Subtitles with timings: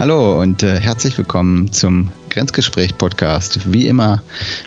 [0.00, 3.70] Hallo und äh, herzlich willkommen zum Grenzgespräch-Podcast.
[3.70, 4.22] Wie immer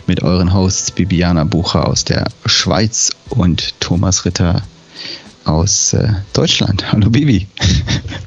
[0.06, 4.62] mit euren Hosts Bibiana Bucher aus der Schweiz und Thomas Ritter
[5.44, 6.84] aus äh, Deutschland.
[6.92, 7.48] Hallo Bibi.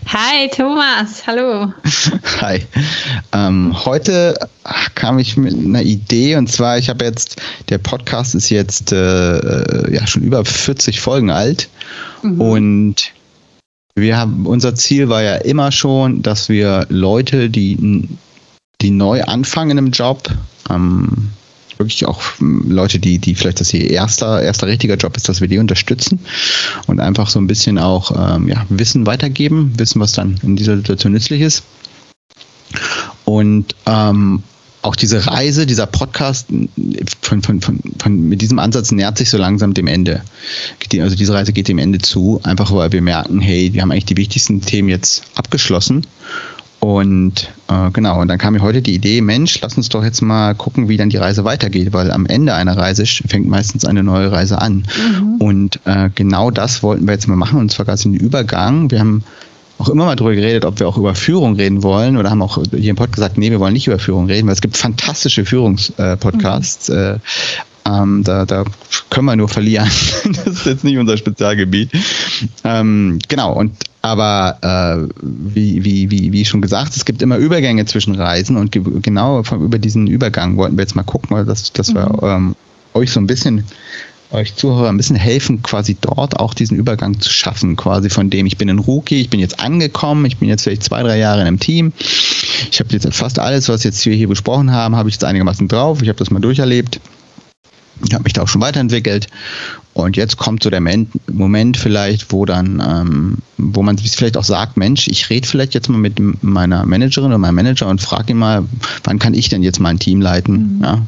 [0.07, 1.71] Hi Thomas, hallo.
[2.41, 2.65] Hi.
[3.31, 4.37] Ähm, heute
[4.95, 9.37] kam ich mit einer Idee und zwar, ich habe jetzt, der Podcast ist jetzt äh,
[9.37, 11.69] äh ja schon über 40 Folgen alt
[12.21, 12.41] mhm.
[12.41, 13.13] und
[13.97, 18.07] wir haben, unser Ziel war ja immer schon, dass wir Leute, die,
[18.81, 20.29] die neu anfangen im Job,
[20.69, 21.29] ähm,
[21.77, 25.47] wirklich auch Leute, die, die vielleicht das ihr erster, erster richtiger Job ist, dass wir
[25.47, 26.19] die unterstützen
[26.85, 30.77] und einfach so ein bisschen auch ähm, ja, Wissen weitergeben, Wissen, was dann in dieser
[30.77, 31.63] Situation nützlich ist.
[33.25, 34.43] Und ähm,
[34.81, 36.47] auch diese Reise, dieser Podcast
[37.21, 40.21] von, von, von, von, mit diesem Ansatz nähert sich so langsam dem Ende.
[40.99, 44.05] Also diese Reise geht dem Ende zu, einfach weil wir merken, hey, wir haben eigentlich
[44.05, 46.05] die wichtigsten Themen jetzt abgeschlossen
[46.79, 50.21] und äh, genau, und dann kam mir heute die Idee, Mensch, lass uns doch jetzt
[50.21, 54.03] mal gucken, wie dann die Reise weitergeht, weil am Ende einer Reise fängt meistens eine
[54.03, 54.83] neue Reise an.
[54.97, 55.35] Mhm.
[55.39, 58.91] Und äh, genau das wollten wir jetzt mal machen, und zwar ganz den Übergang.
[58.91, 59.23] Wir haben
[59.77, 62.61] auch immer mal darüber geredet, ob wir auch über Führung reden wollen oder haben auch
[62.71, 65.45] hier im Podcast gesagt, nee, wir wollen nicht über Führung reden, weil es gibt fantastische
[65.45, 66.89] Führungspodcasts.
[66.89, 67.19] Äh, mhm.
[67.87, 68.65] Ähm, da, da
[69.09, 69.89] können wir nur verlieren.
[70.25, 71.91] das ist jetzt nicht unser Spezialgebiet.
[72.63, 77.85] Ähm, genau, und aber äh, wie, wie, wie, wie schon gesagt, es gibt immer Übergänge
[77.85, 81.89] zwischen Reisen und ge genau über diesen Übergang wollten wir jetzt mal gucken, dass, dass
[81.89, 81.95] mhm.
[81.95, 82.55] wir ähm,
[82.93, 83.63] euch so ein bisschen
[84.31, 88.45] euch Zuhörer ein bisschen helfen, quasi dort auch diesen Übergang zu schaffen, quasi von dem
[88.45, 91.41] ich bin ein Rookie, ich bin jetzt angekommen, ich bin jetzt vielleicht zwei, drei Jahre
[91.41, 95.09] in einem Team, ich habe jetzt fast alles, was jetzt wir hier besprochen haben, habe
[95.09, 96.99] ich jetzt einigermaßen drauf, ich habe das mal durcherlebt
[98.05, 99.27] ich habe mich da auch schon weiterentwickelt.
[99.93, 100.81] Und jetzt kommt so der
[101.31, 105.73] Moment vielleicht, wo dann, ähm, wo man sich vielleicht auch sagt, Mensch, ich rede vielleicht
[105.73, 108.63] jetzt mal mit meiner Managerin oder meinem Manager und frage ihn mal,
[109.03, 110.77] wann kann ich denn jetzt mal ein Team leiten?
[110.77, 110.83] Mhm.
[110.83, 111.01] Ja?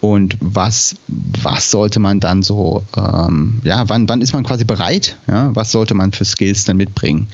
[0.00, 5.16] Und was, was sollte man dann so, ähm, ja, wann, wann ist man quasi bereit?
[5.28, 5.54] Ja?
[5.54, 7.28] Was sollte man für Skills dann mitbringen?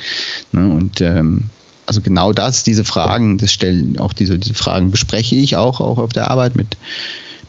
[0.53, 0.69] Ne?
[0.69, 1.45] Und ähm,
[1.87, 5.99] also genau das, diese Fragen, das stellen auch diese, diese Fragen bespreche ich auch, auch
[5.99, 6.77] auf der Arbeit mit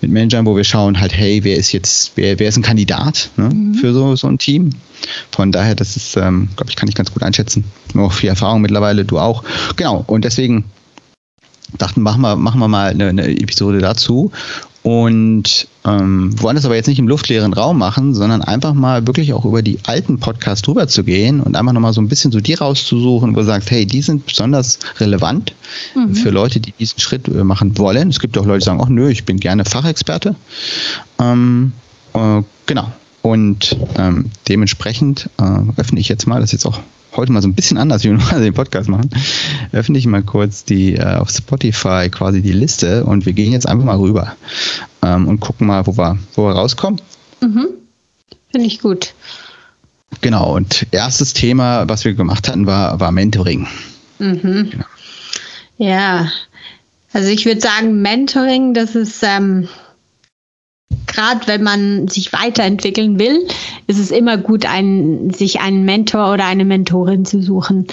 [0.02, 3.30] mit Managern, wo wir schauen halt, hey, wer ist jetzt, wer, wer ist ein Kandidat
[3.38, 3.76] ne, mhm.
[3.76, 4.72] für so, so ein Team?
[5.32, 7.64] Von daher, das ist, ähm, glaube ich, kann ich ganz gut einschätzen.
[7.96, 9.44] Auch viel Erfahrung mittlerweile, du auch.
[9.76, 10.66] Genau, und deswegen
[11.78, 14.32] dachten, machen wir, machen wir mal eine, eine Episode dazu
[14.84, 19.34] und ähm, wollen das aber jetzt nicht im luftleeren Raum machen, sondern einfach mal wirklich
[19.34, 22.40] auch über die alten Podcasts drüber zu gehen und einfach nochmal so ein bisschen so
[22.40, 25.54] die rauszusuchen, wo du sagst, hey, die sind besonders relevant
[25.96, 26.16] mhm.
[26.16, 28.10] für Leute, die diesen Schritt äh, machen wollen.
[28.10, 30.36] Es gibt auch Leute, die sagen, ach nö, ich bin gerne Fachexperte.
[31.20, 31.74] Ähm,
[32.14, 32.92] äh, genau.
[33.22, 36.80] Und ähm, dementsprechend äh, öffne ich jetzt mal, das ist jetzt auch
[37.16, 39.10] heute mal so ein bisschen anders, wie wir normalerweise den Podcast machen,
[39.72, 43.68] öffne ich mal kurz die äh, auf Spotify quasi die Liste und wir gehen jetzt
[43.68, 44.36] einfach mal rüber
[45.02, 47.02] ähm, und gucken mal, wo wir, wo wir rauskommen.
[47.42, 47.68] Mhm.
[48.52, 49.14] Finde ich gut.
[50.20, 53.68] Genau, und erstes Thema, was wir gemacht hatten, war, war Mentoring.
[54.20, 54.70] Mhm.
[54.70, 54.86] Genau.
[55.78, 56.32] Ja,
[57.14, 59.68] also ich würde sagen, Mentoring, das ist ähm,
[61.12, 63.48] gerade wenn man sich weiterentwickeln will,
[63.88, 67.88] ist es immer gut, einen, sich einen Mentor oder eine Mentorin zu suchen,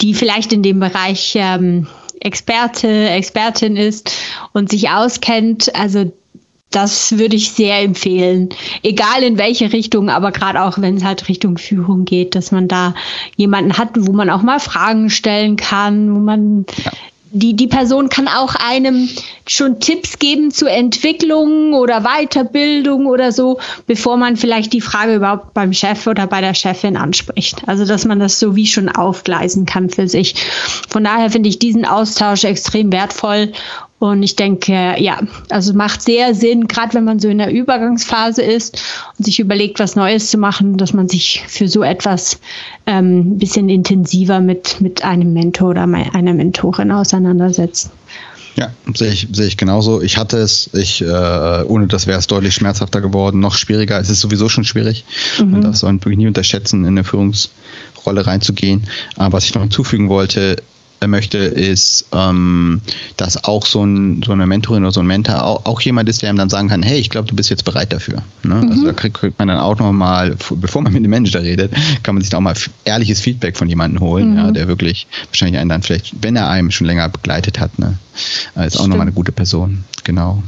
[0.00, 1.86] die vielleicht in dem Bereich ähm,
[2.20, 4.12] Experte, Expertin ist
[4.52, 5.74] und sich auskennt.
[5.74, 6.12] Also
[6.70, 8.48] das würde ich sehr empfehlen.
[8.82, 12.66] Egal in welche Richtung, aber gerade auch wenn es halt Richtung Führung geht, dass man
[12.66, 12.94] da
[13.36, 16.90] jemanden hat, wo man auch mal Fragen stellen kann, wo man ja
[17.34, 19.08] die, die Person kann auch einem
[19.46, 25.52] schon Tipps geben zur Entwicklung oder Weiterbildung oder so, bevor man vielleicht die Frage überhaupt
[25.52, 27.62] beim Chef oder bei der Chefin anspricht.
[27.66, 30.36] Also, dass man das so wie schon aufgleisen kann für sich.
[30.88, 33.52] Von daher finde ich diesen Austausch extrem wertvoll
[34.10, 38.42] und ich denke, ja, also macht sehr Sinn, gerade wenn man so in der Übergangsphase
[38.42, 38.78] ist
[39.16, 42.38] und sich überlegt, was Neues zu machen, dass man sich für so etwas
[42.84, 47.92] ähm, ein bisschen intensiver mit, mit einem Mentor oder einer Mentorin auseinandersetzt.
[48.56, 50.02] Ja, sehe ich, sehe ich genauso.
[50.02, 53.98] Ich hatte es, ich, äh, ohne das wäre es deutlich schmerzhafter geworden, noch schwieriger.
[53.98, 55.06] Es ist sowieso schon schwierig.
[55.40, 55.50] Mhm.
[55.50, 58.84] Man darf es wirklich nie unterschätzen, in eine Führungsrolle reinzugehen.
[59.16, 60.56] Aber was ich noch hinzufügen wollte,
[61.08, 62.80] möchte, ist, ähm,
[63.16, 66.22] dass auch so, ein, so eine Mentorin oder so ein Mentor auch, auch jemand ist,
[66.22, 68.22] der ihm dann sagen kann, hey, ich glaube, du bist jetzt bereit dafür.
[68.42, 68.54] Ne?
[68.54, 68.70] Mhm.
[68.70, 71.72] Also da kriegt, kriegt, man dann auch nochmal, bevor man mit dem Manager redet,
[72.02, 72.54] kann man sich da auch mal
[72.84, 74.36] ehrliches Feedback von jemandem holen, mhm.
[74.36, 77.98] ja, der wirklich wahrscheinlich einen dann vielleicht, wenn er einem schon länger begleitet hat, ne,
[78.66, 79.84] ist auch nochmal eine gute Person.
[80.04, 80.42] Genau.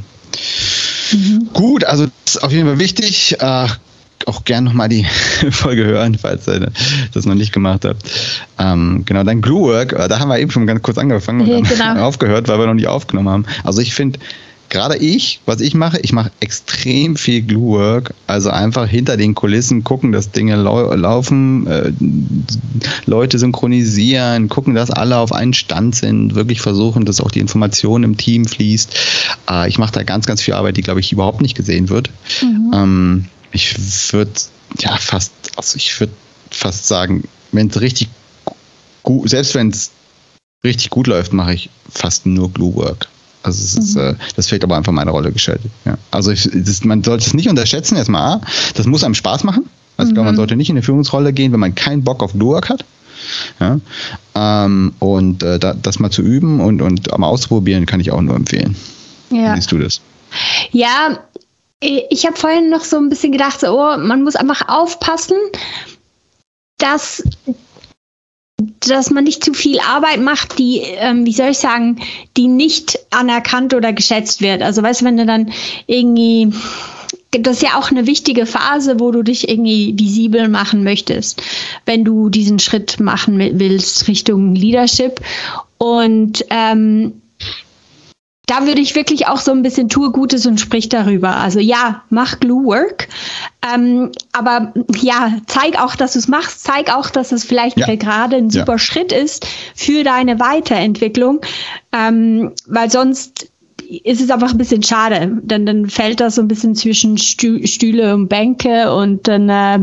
[1.11, 1.49] Mhm.
[1.53, 3.35] Gut, also das ist auf jeden Fall wichtig.
[3.39, 3.67] Äh,
[4.27, 5.05] auch gern nochmal die
[5.51, 6.71] Folge hören, falls ihr
[7.13, 8.03] das noch nicht gemacht habt.
[8.59, 11.59] Ähm, genau, dann Gluework, äh, da haben wir eben schon ganz kurz angefangen und ja,
[11.93, 12.05] genau.
[12.05, 13.45] aufgehört, weil wir noch nicht aufgenommen haben.
[13.63, 14.19] Also ich finde,
[14.69, 19.83] gerade ich, was ich mache, ich mache extrem viel Glue-Work, also einfach hinter den Kulissen
[19.83, 21.91] gucken, dass Dinge lau laufen, äh,
[23.05, 28.03] Leute synchronisieren, gucken, dass alle auf einen Stand sind, wirklich versuchen, dass auch die Information
[28.03, 28.95] im Team fließt.
[29.49, 32.09] Äh, ich mache da ganz, ganz viel Arbeit, die, glaube ich, überhaupt nicht gesehen wird.
[32.41, 32.71] Mhm.
[32.73, 33.75] Ähm, ich
[34.11, 34.31] würde
[34.79, 36.13] ja fast, also ich würde
[36.51, 38.09] fast sagen, wenn es richtig
[39.07, 39.91] gut, selbst wenn es
[40.65, 43.07] richtig gut läuft, mache ich fast nur Glue-Work.
[43.41, 44.01] Also es ist, mhm.
[44.01, 45.71] äh, das fehlt aber einfach meine Rolle geschaltet.
[45.85, 45.97] Ja.
[46.11, 48.41] Also ich, das, man sollte es nicht unterschätzen, erstmal A,
[48.75, 49.69] das muss einem Spaß machen.
[49.95, 50.09] Also mhm.
[50.09, 52.67] ich glaube, man sollte nicht in eine Führungsrolle gehen, wenn man keinen Bock auf Work
[52.67, 52.83] hat.
[53.61, 53.79] Ja?
[54.35, 58.21] Ähm, und äh, da, das mal zu üben und, und mal auszuprobieren, kann ich auch
[58.21, 58.75] nur empfehlen.
[59.29, 59.53] Ja.
[59.53, 60.01] Wie siehst du das?
[60.71, 61.17] Ja,
[61.79, 65.37] ich habe vorhin noch so ein bisschen gedacht, so, oh, man muss einfach aufpassen,
[66.77, 67.23] dass
[68.79, 71.99] dass man nicht zu viel Arbeit macht, die, ähm, wie soll ich sagen,
[72.35, 74.61] die nicht anerkannt oder geschätzt wird.
[74.61, 75.51] Also weißt du, wenn du dann
[75.85, 76.51] irgendwie,
[77.31, 81.41] das ist ja auch eine wichtige Phase, wo du dich irgendwie visibel machen möchtest,
[81.85, 85.21] wenn du diesen Schritt machen willst Richtung Leadership.
[85.77, 87.21] Und ähm,
[88.47, 91.35] da würde ich wirklich auch so ein bisschen tue Gutes und sprich darüber.
[91.35, 93.09] Also ja, mach Glue Work,
[93.73, 97.95] ähm, aber ja, zeig auch, dass du es machst, zeig auch, dass es vielleicht ja.
[97.95, 98.79] gerade ein super ja.
[98.79, 99.45] Schritt ist
[99.75, 101.41] für deine Weiterentwicklung,
[101.91, 103.49] ähm, weil sonst
[103.87, 105.37] ist es einfach ein bisschen schade.
[105.43, 109.79] Dann, dann fällt das so ein bisschen zwischen Stü Stühle und Bänke und dann äh,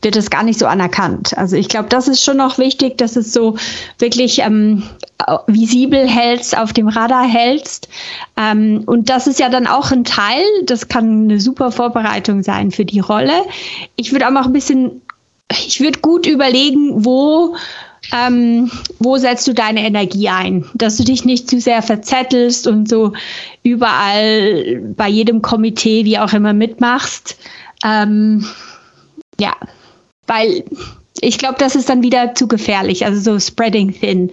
[0.00, 1.36] wird es gar nicht so anerkannt.
[1.36, 3.56] Also ich glaube, das ist schon noch wichtig, dass es so
[3.98, 4.82] wirklich ähm,
[5.46, 7.88] visibel hältst, auf dem Radar hältst.
[8.36, 12.70] Ähm, und das ist ja dann auch ein Teil, das kann eine super Vorbereitung sein
[12.70, 13.44] für die Rolle.
[13.96, 15.02] Ich würde auch noch ein bisschen,
[15.50, 17.54] ich würde gut überlegen, wo
[18.12, 20.66] ähm, wo setzt du deine Energie ein?
[20.74, 23.12] Dass du dich nicht zu sehr verzettelst und so
[23.62, 27.38] überall bei jedem Komitee, wie auch immer, mitmachst.
[27.84, 28.44] Ähm,
[29.40, 29.54] ja,
[30.26, 30.64] weil
[31.22, 34.32] ich glaube, das ist dann wieder zu gefährlich, also so spreading thin.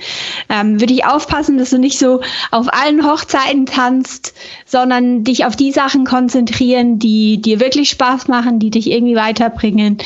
[0.49, 4.33] Ähm, Würde ich aufpassen, dass du nicht so auf allen Hochzeiten tanzt,
[4.65, 9.99] sondern dich auf die Sachen konzentrieren, die dir wirklich Spaß machen, die dich irgendwie weiterbringen.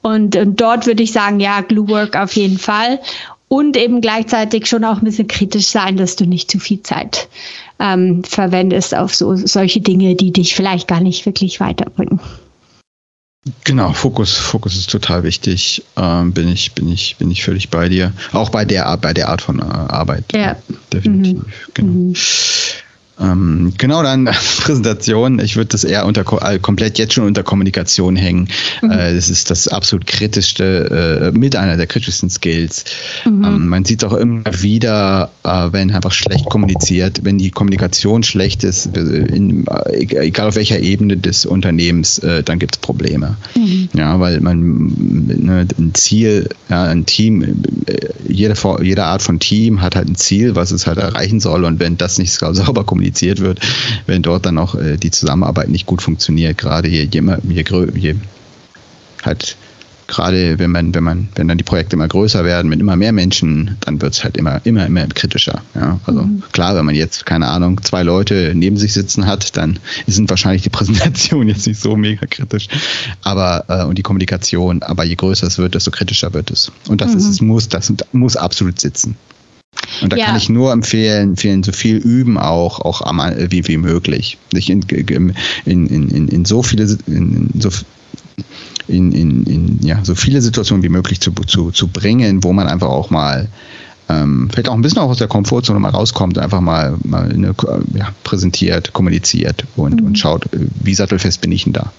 [0.00, 3.00] Und, und dort würde ich sagen, ja, Glue Work auf jeden Fall.
[3.48, 7.28] Und eben gleichzeitig schon auch ein bisschen kritisch sein, dass du nicht zu viel Zeit
[7.78, 12.20] ähm, verwendest auf so solche Dinge, die dich vielleicht gar nicht wirklich weiterbringen.
[13.64, 15.82] Genau, Fokus, Fokus ist total wichtig.
[15.96, 18.12] Ähm, bin ich, bin ich, bin ich völlig bei dir.
[18.32, 20.24] Auch bei der Art, bei der Art von äh, Arbeit.
[20.34, 20.56] Ja.
[20.92, 21.38] Definitiv.
[21.38, 21.52] Mhm.
[21.72, 21.92] Genau.
[21.92, 22.14] Mhm.
[23.20, 24.24] Ähm, genau, dann
[24.60, 25.38] Präsentation.
[25.40, 28.48] Ich würde das eher unter äh, komplett jetzt schon unter Kommunikation hängen.
[28.82, 28.90] Mhm.
[28.90, 32.84] Äh, das ist das absolut kritischste, äh, mit einer der kritischsten Skills.
[33.24, 33.44] Mhm.
[33.44, 38.64] Ähm, man sieht auch immer wieder, äh, wenn einfach schlecht kommuniziert, wenn die Kommunikation schlecht
[38.64, 43.36] ist, äh, in, äh, egal auf welcher Ebene des Unternehmens, dann gibt es Probleme.
[43.54, 43.88] Mhm.
[43.94, 44.92] Ja, weil man
[45.26, 47.62] ne, ein Ziel, ja, ein Team,
[48.28, 51.64] jede, jede Art von Team hat halt ein Ziel, was es halt erreichen soll.
[51.64, 53.60] Und wenn das nicht sauber kommuniziert kommuniziert wird,
[54.06, 57.64] wenn dort dann auch äh, die Zusammenarbeit nicht gut funktioniert, gerade je, je, je,
[57.94, 58.14] je
[59.22, 59.56] halt
[60.06, 63.12] gerade wenn man, wenn man, wenn dann die Projekte immer größer werden mit immer mehr
[63.12, 65.62] Menschen, dann wird es halt immer, immer, immer kritischer.
[65.76, 66.00] Ja?
[66.04, 66.42] Also mhm.
[66.50, 70.62] klar, wenn man jetzt, keine Ahnung, zwei Leute neben sich sitzen hat, dann sind wahrscheinlich
[70.62, 72.66] die Präsentationen jetzt nicht so mega kritisch.
[73.22, 76.72] Aber äh, und die Kommunikation, aber je größer es wird, desto kritischer wird es.
[76.88, 77.18] Und das mhm.
[77.18, 79.16] ist, es muss, das muss absolut sitzen.
[80.02, 80.26] Und da ja.
[80.26, 84.38] kann ich nur empfehlen, empfehlen, so viel üben auch, auch am, wie, wie möglich.
[84.52, 85.30] Sich in, in,
[85.64, 87.70] in, in so viele, in, so,
[88.88, 92.66] in, in, in ja, so viele Situationen wie möglich zu, zu, zu bringen, wo man
[92.66, 93.48] einfach auch mal
[94.08, 97.54] ähm, vielleicht auch ein bisschen auch aus der Komfortzone mal rauskommt, einfach mal, mal eine,
[97.94, 100.08] ja, präsentiert, kommuniziert und, mhm.
[100.08, 101.92] und schaut, wie sattelfest bin ich denn da.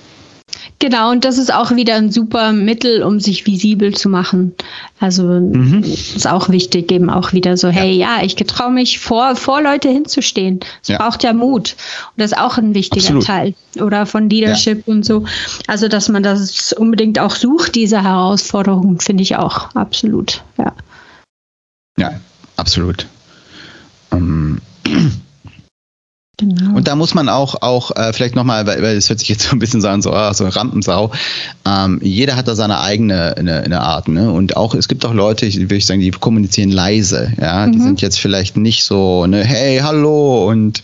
[0.80, 4.54] Genau, und das ist auch wieder ein super Mittel, um sich visibel zu machen.
[5.00, 5.84] Also mhm.
[5.84, 9.62] ist auch wichtig, eben auch wieder so, hey, ja, ja ich getraue mich vor, vor
[9.62, 10.60] Leute hinzustehen.
[10.82, 10.98] Es ja.
[10.98, 11.76] braucht ja Mut.
[12.16, 13.26] Und das ist auch ein wichtiger Absolut.
[13.26, 13.54] Teil.
[13.80, 14.94] Oder von Leadership ja.
[14.94, 15.26] und so.
[15.68, 20.74] Also, dass man das unbedingt auch sucht, diese Herausforderungen, finde ich auch absolut, ja.
[21.98, 22.12] Ja,
[22.58, 23.06] absolut.
[24.12, 24.60] Ähm,
[26.42, 26.76] Genau.
[26.76, 29.44] Und da muss man auch, auch äh, vielleicht nochmal, weil, weil es hört sich jetzt
[29.44, 31.12] so ein bisschen so an, so, ah, so Rampensau.
[31.66, 34.08] Ähm, jeder hat da seine eigene eine, eine Art.
[34.08, 34.32] Ne?
[34.32, 37.32] Und auch, es gibt auch Leute, ich würde sagen, die kommunizieren leise.
[37.40, 37.74] Ja, mhm.
[37.74, 40.82] Die sind jetzt vielleicht nicht so, ne, hey, hallo und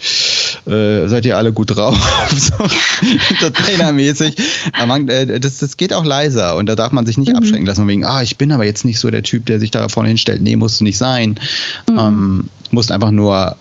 [0.68, 1.98] äh, seid ihr alle gut drauf?
[3.42, 4.36] so, trainermäßig.
[4.86, 7.38] Man, äh, das, das geht auch leiser und da darf man sich nicht mhm.
[7.38, 9.90] abschrecken lassen, wegen, ah, ich bin aber jetzt nicht so der Typ, der sich da
[9.90, 10.42] vorne hinstellt.
[10.42, 11.40] Nee, musst du nicht sein.
[11.90, 11.98] Mhm.
[11.98, 13.56] Ähm, musst einfach nur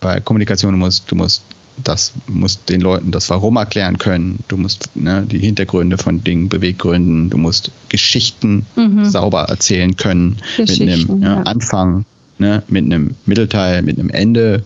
[0.00, 1.42] bei Kommunikation, du musst, du musst
[1.84, 4.40] das musst den Leuten das Warum erklären können.
[4.48, 9.04] Du musst ne, die Hintergründe von Dingen, Beweggründen, du musst Geschichten mhm.
[9.04, 12.04] sauber erzählen können mit einem ja, Anfang,
[12.38, 14.62] ne, mit einem Mittelteil, mit einem Ende.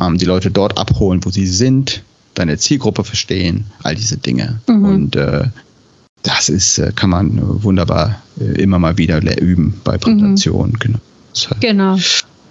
[0.00, 2.02] Ähm, die Leute dort abholen, wo sie sind,
[2.34, 4.60] deine Zielgruppe verstehen, all diese Dinge.
[4.66, 4.84] Mhm.
[4.84, 5.44] Und äh,
[6.22, 10.72] das ist, äh, kann man wunderbar äh, immer mal wieder üben bei Präsentationen.
[10.72, 10.78] Mhm.
[10.78, 10.98] Genau.
[11.60, 11.98] Genau.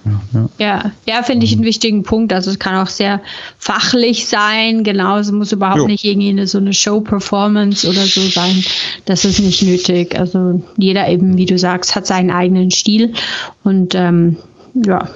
[0.05, 2.33] Ja, ja, ja finde ich einen wichtigen Punkt.
[2.33, 3.21] Also es kann auch sehr
[3.57, 4.83] fachlich sein.
[4.83, 5.87] Genau, es muss überhaupt jo.
[5.87, 8.63] nicht irgendwie eine, so eine Show-Performance oder so sein.
[9.05, 10.17] Das ist nicht nötig.
[10.17, 13.13] Also jeder eben, wie du sagst, hat seinen eigenen Stil
[13.63, 14.37] und ähm,
[14.73, 15.09] ja,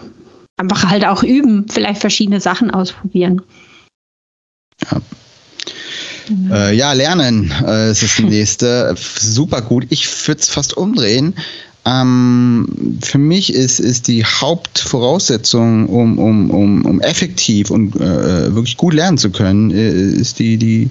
[0.57, 3.41] einfach halt auch üben, vielleicht verschiedene Sachen ausprobieren.
[4.91, 5.01] Ja.
[6.51, 8.95] Äh, ja, lernen äh, ist das nächste.
[8.97, 9.87] Super gut.
[9.89, 11.35] Ich würde es fast umdrehen.
[11.85, 18.77] Ähm, für mich ist, ist die Hauptvoraussetzung, um, um, um, um effektiv und äh, wirklich
[18.77, 20.89] gut lernen zu können, äh, ist die, die,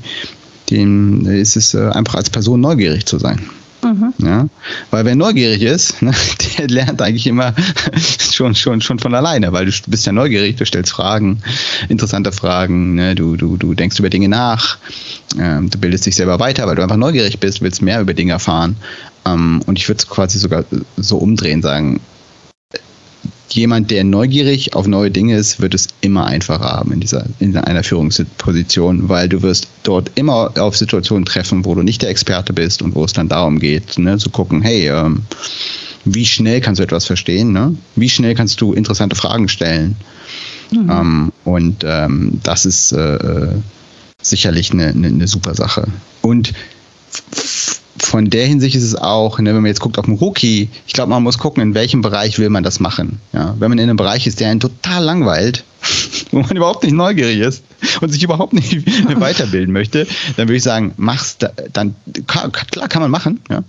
[0.71, 3.41] den, ist es äh, einfach als Person neugierig zu sein.
[3.83, 4.15] Mhm.
[4.19, 4.47] Ja?
[4.91, 6.13] Weil wer neugierig ist, ne,
[6.59, 7.55] der lernt eigentlich immer
[8.33, 11.43] schon, schon, schon von alleine, weil du bist ja neugierig, du stellst Fragen,
[11.89, 13.15] interessante Fragen, ne?
[13.15, 14.79] du, du, du denkst über Dinge nach,
[15.39, 18.33] ähm, du bildest dich selber weiter, weil du einfach neugierig bist, willst mehr über Dinge
[18.33, 18.77] erfahren.
[19.25, 20.65] Ähm, und ich würde es quasi sogar
[20.97, 22.01] so umdrehen, sagen,
[23.55, 27.57] jemand, der neugierig auf neue Dinge ist, wird es immer einfacher haben in dieser in
[27.57, 32.53] einer Führungsposition, weil du wirst dort immer auf Situationen treffen, wo du nicht der Experte
[32.53, 35.23] bist und wo es dann darum geht, ne, zu gucken, hey, ähm,
[36.05, 37.53] wie schnell kannst du etwas verstehen?
[37.53, 37.77] Ne?
[37.95, 39.97] Wie schnell kannst du interessante Fragen stellen?
[40.73, 40.91] Mhm.
[40.91, 43.49] Ähm, und ähm, das ist äh, äh
[44.25, 45.89] sicherlich eine, eine, eine super Sache.
[46.21, 46.53] Und
[47.99, 50.93] von der Hinsicht ist es auch, ne, wenn man jetzt guckt auf einen Rookie, ich
[50.93, 53.21] glaube, man muss gucken, in welchem Bereich will man das machen.
[53.33, 55.65] Ja, wenn man in einem Bereich ist, der einen total langweilt,
[56.31, 57.63] wo man überhaupt nicht neugierig ist
[58.01, 58.87] und sich überhaupt nicht
[59.21, 60.07] weiterbilden möchte,
[60.37, 61.95] dann würde ich sagen, mach's da, dann
[62.27, 63.63] klar kann man machen, ja.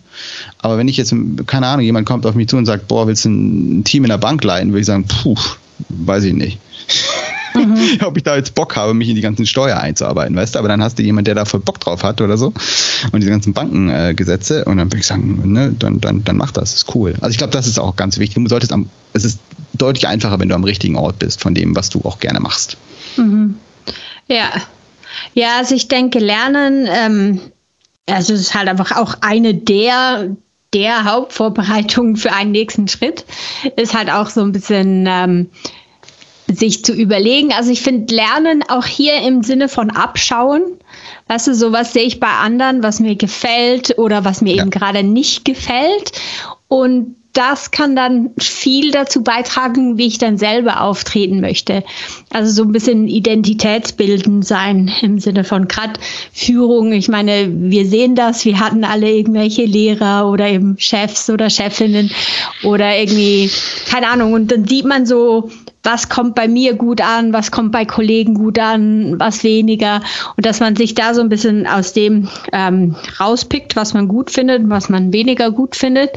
[0.59, 1.13] Aber wenn ich jetzt
[1.47, 4.09] keine Ahnung, jemand kommt auf mich zu und sagt, boah, willst du ein Team in
[4.09, 5.35] der Bank leiten, würde ich sagen, puh,
[5.89, 6.59] weiß ich nicht
[7.53, 7.99] mhm.
[8.05, 10.59] ob ich da jetzt Bock habe, mich in die ganzen Steuer einzuarbeiten, weißt du?
[10.59, 12.53] Aber dann hast du jemanden, der da voll Bock drauf hat oder so
[13.11, 16.51] und diese ganzen Bankengesetze äh, und dann würde ich sagen, ne, dann, dann, dann mach
[16.51, 17.15] das, ist cool.
[17.21, 18.43] Also ich glaube, das ist auch ganz wichtig.
[18.43, 19.39] Du solltest am, es ist
[19.73, 22.77] deutlich einfacher, wenn du am richtigen Ort bist von dem, was du auch gerne machst.
[23.17, 23.57] Mhm.
[24.27, 24.49] Ja.
[25.33, 27.39] Ja, also ich denke, Lernen, ähm,
[28.07, 30.35] also es ist halt einfach auch eine der
[30.73, 33.25] der Hauptvorbereitungen für einen nächsten Schritt
[33.75, 35.49] ist halt auch so ein bisschen ähm,
[36.47, 37.53] sich zu überlegen.
[37.53, 40.61] Also ich finde Lernen auch hier im Sinne von Abschauen.
[41.27, 44.61] Weißt du, sowas sehe ich bei anderen, was mir gefällt oder was mir ja.
[44.61, 46.11] eben gerade nicht gefällt.
[46.67, 51.83] Und das kann dann viel dazu beitragen, wie ich dann selber auftreten möchte.
[52.31, 55.99] Also so ein bisschen identitätsbildend sein im Sinne von gerade
[56.31, 56.91] Führung.
[56.93, 62.11] Ich meine, wir sehen das, wir hatten alle irgendwelche Lehrer oder eben Chefs oder Chefinnen
[62.63, 63.49] oder irgendwie,
[63.89, 65.49] keine Ahnung, und dann sieht man so,
[65.83, 70.01] was kommt bei mir gut an, was kommt bei Kollegen gut an, was weniger.
[70.37, 74.31] Und dass man sich da so ein bisschen aus dem ähm, rauspickt, was man gut
[74.31, 76.11] findet, was man weniger gut findet.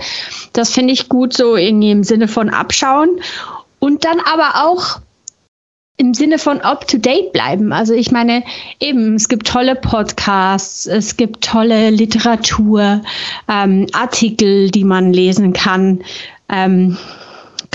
[0.52, 3.20] Das finde ich gut so in im Sinne von abschauen.
[3.80, 5.00] Und dann aber auch
[5.98, 7.72] im Sinne von up-to-date bleiben.
[7.72, 8.44] Also ich meine,
[8.80, 13.02] eben, es gibt tolle Podcasts, es gibt tolle Literatur,
[13.48, 16.02] ähm, Artikel, die man lesen kann.
[16.48, 16.98] Ähm,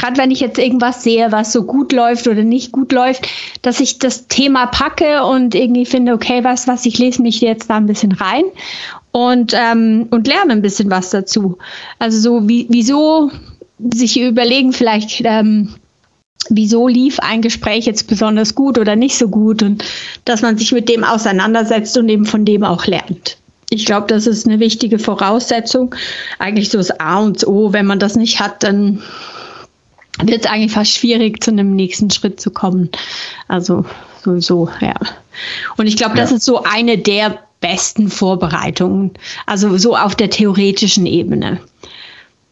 [0.01, 3.27] gerade wenn ich jetzt irgendwas sehe, was so gut läuft oder nicht gut läuft,
[3.61, 7.69] dass ich das Thema packe und irgendwie finde, okay, was, was, ich lese mich jetzt
[7.69, 8.43] da ein bisschen rein
[9.11, 11.59] und, ähm, und lerne ein bisschen was dazu.
[11.99, 13.29] Also so, wie, wieso
[13.93, 15.75] sich überlegen, vielleicht, ähm,
[16.49, 19.83] wieso lief ein Gespräch jetzt besonders gut oder nicht so gut und
[20.25, 23.37] dass man sich mit dem auseinandersetzt und eben von dem auch lernt.
[23.69, 25.93] Ich glaube, das ist eine wichtige Voraussetzung.
[26.39, 27.71] Eigentlich so das A und O.
[27.71, 29.01] Wenn man das nicht hat, dann
[30.23, 32.89] wird es eigentlich fast schwierig, zu einem nächsten Schritt zu kommen.
[33.47, 33.85] Also
[34.23, 34.95] sowieso, ja.
[35.77, 39.11] Und ich glaube, das ist so eine der besten Vorbereitungen.
[39.45, 41.59] Also so auf der theoretischen Ebene.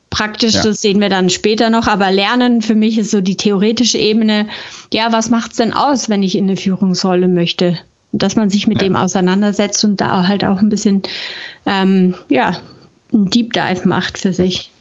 [0.10, 0.63] Praktisch, ja.
[0.63, 4.48] das sehen wir dann später noch, aber Lernen für mich ist so die theoretische Ebene.
[4.92, 7.78] Ja, was macht es denn aus, wenn ich in eine Führungsrolle möchte?
[8.12, 8.88] Dass man sich mit ja.
[8.88, 11.04] dem auseinandersetzt und da halt auch ein bisschen,
[11.68, 12.60] ähm, ja,
[13.13, 14.72] ein Deep Dive macht für sich.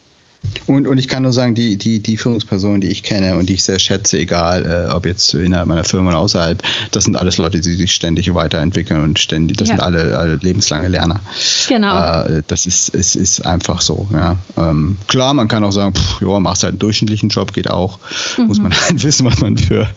[0.66, 3.54] Und, und ich kann nur sagen, die, die, die Führungspersonen, die ich kenne und die
[3.54, 7.38] ich sehr schätze, egal äh, ob jetzt innerhalb meiner Firma oder außerhalb, das sind alles
[7.38, 9.76] Leute, die sich ständig weiterentwickeln und ständig, das ja.
[9.76, 11.20] sind alle, alle lebenslange Lerner.
[11.68, 12.22] Genau.
[12.24, 14.08] Äh, das ist, ist, ist einfach so.
[14.12, 14.36] Ja.
[14.56, 17.98] Ähm, klar, man kann auch sagen, pff, ja, machst halt einen durchschnittlichen Job, geht auch.
[18.36, 18.44] Mhm.
[18.46, 19.88] Muss man halt wissen, was man für,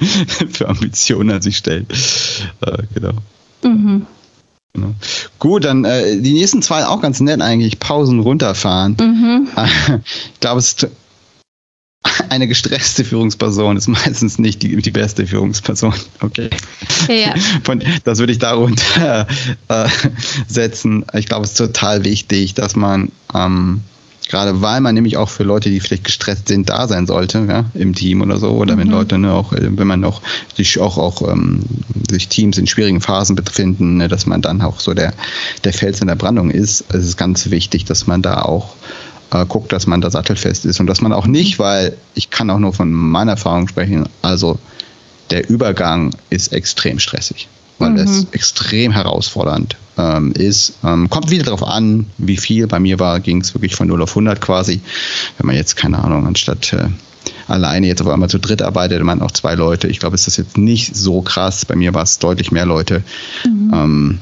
[0.51, 1.91] für Ambitionen an sich stellt.
[2.61, 3.13] Äh, genau.
[3.63, 4.05] Mhm.
[4.73, 4.93] Genau.
[5.39, 7.79] Gut, dann äh, die nächsten zwei auch ganz nett eigentlich.
[7.79, 8.95] Pausen runterfahren.
[8.99, 9.47] Mhm.
[10.33, 10.87] ich glaube, es ist
[12.29, 15.93] eine gestresste Führungsperson ist meistens nicht die, die beste Führungsperson.
[16.21, 16.49] Okay.
[17.07, 17.35] Ja.
[17.63, 19.27] Von, das würde ich darunter
[19.67, 19.89] äh,
[20.47, 21.05] setzen.
[21.13, 23.81] Ich glaube, es ist total wichtig, dass man ähm,
[24.27, 27.65] Gerade weil man nämlich auch für Leute, die vielleicht gestresst sind, da sein sollte, ja,
[27.73, 28.51] im Team oder so.
[28.51, 28.79] Oder mhm.
[28.79, 30.21] wenn Leute ne, auch, äh, wenn man auch
[30.55, 31.61] sich auch, auch ähm,
[32.09, 35.13] sich Teams in schwierigen Phasen befinden, ne, dass man dann auch so der,
[35.63, 36.85] der Fels in der Brandung ist.
[36.89, 38.75] Es ist ganz wichtig, dass man da auch
[39.31, 42.49] äh, guckt, dass man da sattelfest ist und dass man auch nicht, weil ich kann
[42.49, 44.59] auch nur von meiner Erfahrung sprechen, also
[45.31, 47.47] der Übergang ist extrem stressig
[47.81, 47.97] weil mhm.
[47.97, 50.73] es extrem herausfordernd ähm, ist.
[50.83, 52.67] Ähm, kommt wieder darauf an, wie viel.
[52.67, 54.81] Bei mir war, ging es wirklich von 0 auf 100 quasi.
[55.37, 56.87] Wenn man jetzt, keine Ahnung, anstatt äh,
[57.47, 59.87] alleine jetzt auf einmal zu dritt arbeitet, man auch zwei Leute.
[59.87, 61.65] Ich glaube, ist das jetzt nicht so krass.
[61.65, 63.03] Bei mir war es deutlich mehr Leute.
[63.45, 63.71] Mhm.
[63.73, 64.19] Ähm,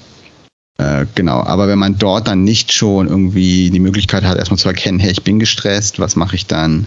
[0.77, 4.69] äh, genau, aber wenn man dort dann nicht schon irgendwie die Möglichkeit hat, erstmal zu
[4.69, 6.85] erkennen, hey, ich bin gestresst, was mache ich dann?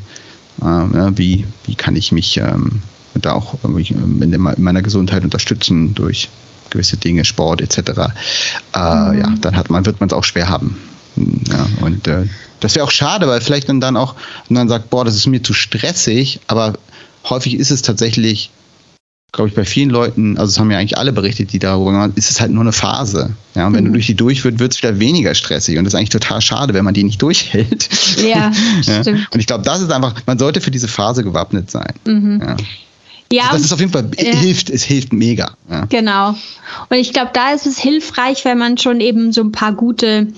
[0.61, 2.83] Äh, wie, wie kann ich mich ähm,
[3.15, 6.29] da auch in meiner Gesundheit unterstützen durch
[6.73, 8.11] gewisse Dinge, Sport etc., äh, mhm.
[8.75, 10.79] ja, dann hat man, wird man es auch schwer haben.
[11.17, 12.25] Ja, und äh,
[12.61, 14.15] das wäre auch schade, weil vielleicht dann, dann auch
[14.49, 16.75] und dann sagt, boah, das ist mir zu stressig, aber
[17.29, 18.51] häufig ist es tatsächlich,
[19.33, 22.13] glaube ich, bei vielen Leuten, also es haben ja eigentlich alle berichtet, die darüber gemacht
[22.17, 23.35] ist es halt nur eine Phase.
[23.55, 23.89] Ja, und wenn mhm.
[23.89, 25.77] du durch die durch wird, wird es wieder weniger stressig.
[25.77, 27.89] Und das ist eigentlich total schade, wenn man die nicht durchhält.
[28.19, 28.53] Ja,
[28.83, 29.03] ja.
[29.03, 29.29] stimmt.
[29.33, 31.93] Und ich glaube, das ist einfach, man sollte für diese Phase gewappnet sein.
[32.07, 32.41] Mhm.
[32.43, 32.57] Ja.
[33.33, 35.57] Ja, das ist auf jeden Fall äh, hilft, es hilft mega.
[35.71, 35.87] Ja.
[35.87, 36.31] Genau.
[36.31, 40.29] Und ich glaube, da ist es hilfreich, wenn man schon eben so ein paar gute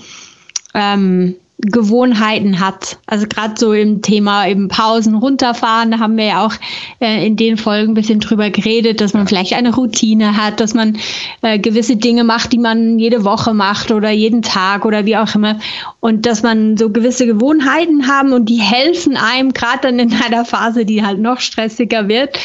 [0.73, 2.97] ähm, Gewohnheiten hat.
[3.05, 6.53] Also gerade so im Thema eben Pausen runterfahren, da haben wir ja auch
[6.99, 10.73] äh, in den Folgen ein bisschen drüber geredet, dass man vielleicht eine Routine hat, dass
[10.73, 10.97] man
[11.41, 15.33] äh, gewisse Dinge macht, die man jede Woche macht oder jeden Tag oder wie auch
[15.33, 15.57] immer.
[16.01, 20.43] Und dass man so gewisse Gewohnheiten haben und die helfen einem gerade dann in einer
[20.43, 22.37] Phase, die halt noch stressiger wird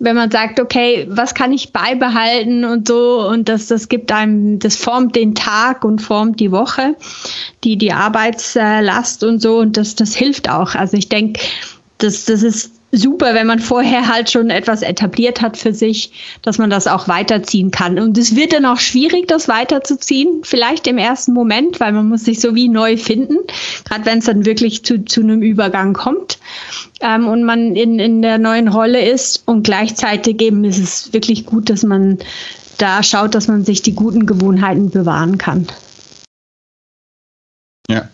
[0.00, 4.58] wenn man sagt, okay, was kann ich beibehalten und so und das, das gibt einem,
[4.58, 6.96] das formt den Tag und formt die Woche,
[7.62, 10.74] die, die Arbeitslast und so und das, das hilft auch.
[10.74, 11.40] Also ich denke,
[11.98, 16.58] das, das ist super, wenn man vorher halt schon etwas etabliert hat für sich, dass
[16.58, 17.98] man das auch weiterziehen kann.
[17.98, 22.24] Und es wird dann auch schwierig, das weiterzuziehen, vielleicht im ersten Moment, weil man muss
[22.24, 23.38] sich so wie neu finden,
[23.84, 26.38] gerade wenn es dann wirklich zu, zu einem Übergang kommt
[27.00, 29.42] ähm, und man in, in der neuen Rolle ist.
[29.46, 32.18] Und gleichzeitig eben ist es wirklich gut, dass man
[32.78, 35.66] da schaut, dass man sich die guten Gewohnheiten bewahren kann.
[37.88, 38.08] Ja,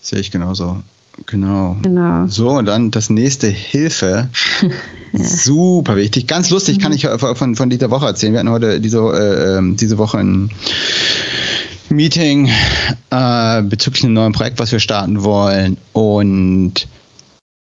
[0.00, 0.82] sehe ich genauso.
[1.26, 1.76] Genau.
[1.82, 2.26] genau.
[2.26, 4.28] So, und dann das nächste Hilfe.
[5.12, 5.24] ja.
[5.24, 6.26] Super wichtig.
[6.26, 6.82] Ganz lustig, mhm.
[6.82, 8.32] kann ich von, von dieser Woche erzählen.
[8.32, 10.50] Wir hatten heute diese, äh, ähm, diese Woche ein
[11.88, 12.50] Meeting
[13.10, 15.76] äh, bezüglich einem neuen Projekt, was wir starten wollen.
[15.92, 16.86] Und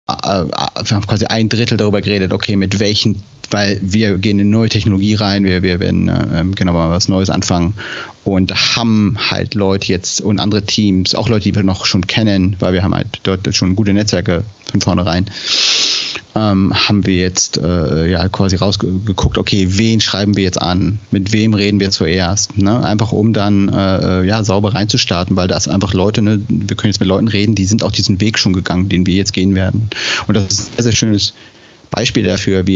[0.09, 0.45] äh, äh,
[0.85, 4.69] wir haben quasi ein Drittel darüber geredet, okay, mit welchen weil wir gehen in neue
[4.69, 7.75] Technologie rein, wir, wir werden äh, genau mal was Neues anfangen
[8.25, 12.57] und haben halt Leute jetzt und andere Teams, auch Leute, die wir noch schon kennen,
[12.59, 15.27] weil wir haben halt dort schon gute Netzwerke von vornherein,
[16.35, 21.33] ähm, haben wir jetzt äh, ja quasi rausgeguckt, okay, wen schreiben wir jetzt an, mit
[21.33, 22.85] wem reden wir zuerst, ne?
[22.85, 27.01] einfach um dann äh, ja sauber reinzustarten, weil das einfach Leute, ne, wir können jetzt
[27.01, 29.89] mit Leuten reden, die sind auch diesen Weg schon gegangen, den wir jetzt gehen werden.
[30.27, 31.35] Und das ist ein sehr, sehr schönes
[31.91, 32.67] Beispiel dafür,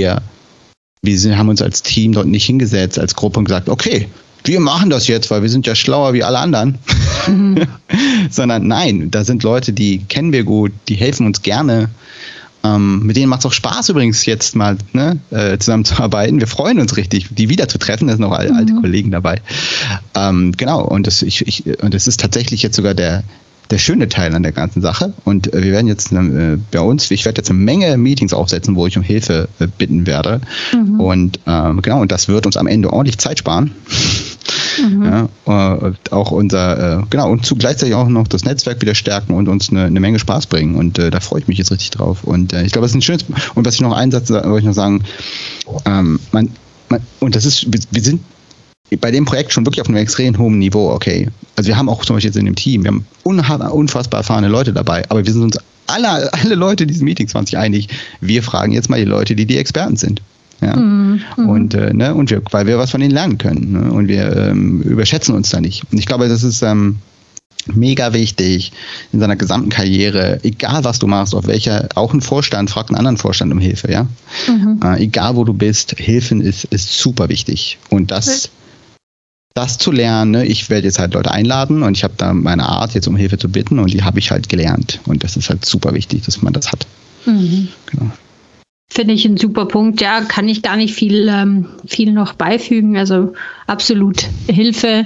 [1.02, 4.08] wir haben uns als Team dort nicht hingesetzt, als Gruppe und gesagt, okay,
[4.44, 6.78] wir machen das jetzt, weil wir sind ja schlauer wie alle anderen.
[7.26, 7.66] Mhm.
[8.30, 11.90] Sondern nein, da sind Leute, die kennen wir gut, die helfen uns gerne.
[12.62, 16.40] Ähm, mit denen macht es auch Spaß übrigens jetzt mal ne, äh, zusammenzuarbeiten.
[16.40, 18.06] Wir freuen uns richtig, die wiederzutreffen.
[18.06, 18.58] Da sind noch alte, mhm.
[18.58, 19.40] alte Kollegen dabei.
[20.14, 23.24] Ähm, genau, und das, ich, ich, und das ist tatsächlich jetzt sogar der,
[23.70, 25.12] der schöne Teil an der ganzen Sache.
[25.24, 28.76] Und äh, wir werden jetzt äh, bei uns, ich werde jetzt eine Menge Meetings aufsetzen,
[28.76, 30.40] wo ich um Hilfe äh, bitten werde.
[30.74, 31.00] Mhm.
[31.00, 33.72] Und ähm, genau, und das wird uns am Ende ordentlich Zeit sparen.
[34.82, 35.28] Mhm.
[35.46, 39.34] Ja, äh, auch unser, äh, genau, und zu gleichzeitig auch noch das Netzwerk wieder stärken
[39.34, 40.74] und uns eine, eine Menge Spaß bringen.
[40.74, 42.24] Und äh, da freue ich mich jetzt richtig drauf.
[42.24, 44.74] Und ich glaube, das ist ein schönes, und was ich noch einsatze, wollte ich noch
[44.74, 45.04] sagen,
[45.84, 46.50] ähm, man,
[46.88, 48.20] man, und das ist, wir sind
[48.96, 51.28] bei dem Projekt schon wirklich auf einem extrem hohen Niveau, okay.
[51.56, 54.72] Also wir haben auch zum Beispiel jetzt in dem Team, wir haben unfassbar erfahrene Leute
[54.72, 57.88] dabei, aber wir sind uns alle, alle Leute in diesem Meeting 20 einig,
[58.20, 60.22] wir fragen jetzt mal die Leute, die die Experten sind.
[60.60, 60.76] Ja.
[60.76, 63.72] Mhm, mhm, und, äh, ne, und wir, weil wir was von ihnen lernen können.
[63.72, 63.92] Ne?
[63.92, 65.84] Und wir ähm, überschätzen uns da nicht.
[65.90, 66.96] Und ich glaube, das ist ähm,
[67.66, 68.72] mega wichtig
[69.12, 72.98] in seiner gesamten Karriere, egal was du machst, auf welcher, auch ein Vorstand fragt einen
[72.98, 74.06] anderen Vorstand um Hilfe, ja.
[74.48, 74.80] Mhm.
[74.84, 77.78] Äh, egal wo du bist, Hilfen ist, ist super wichtig.
[77.88, 78.50] Und das,
[79.54, 80.46] das zu lernen, ne?
[80.46, 83.38] ich werde jetzt halt Leute einladen und ich habe da meine Art, jetzt um Hilfe
[83.38, 85.00] zu bitten und die habe ich halt gelernt.
[85.06, 86.86] Und das ist halt super wichtig, dass man das hat.
[87.26, 87.68] Mhm.
[87.86, 88.10] Genau.
[88.92, 90.00] Finde ich ein super Punkt.
[90.00, 92.96] Ja, kann ich gar nicht viel, ähm, viel noch beifügen.
[92.96, 93.34] Also
[93.66, 95.04] absolut Hilfe.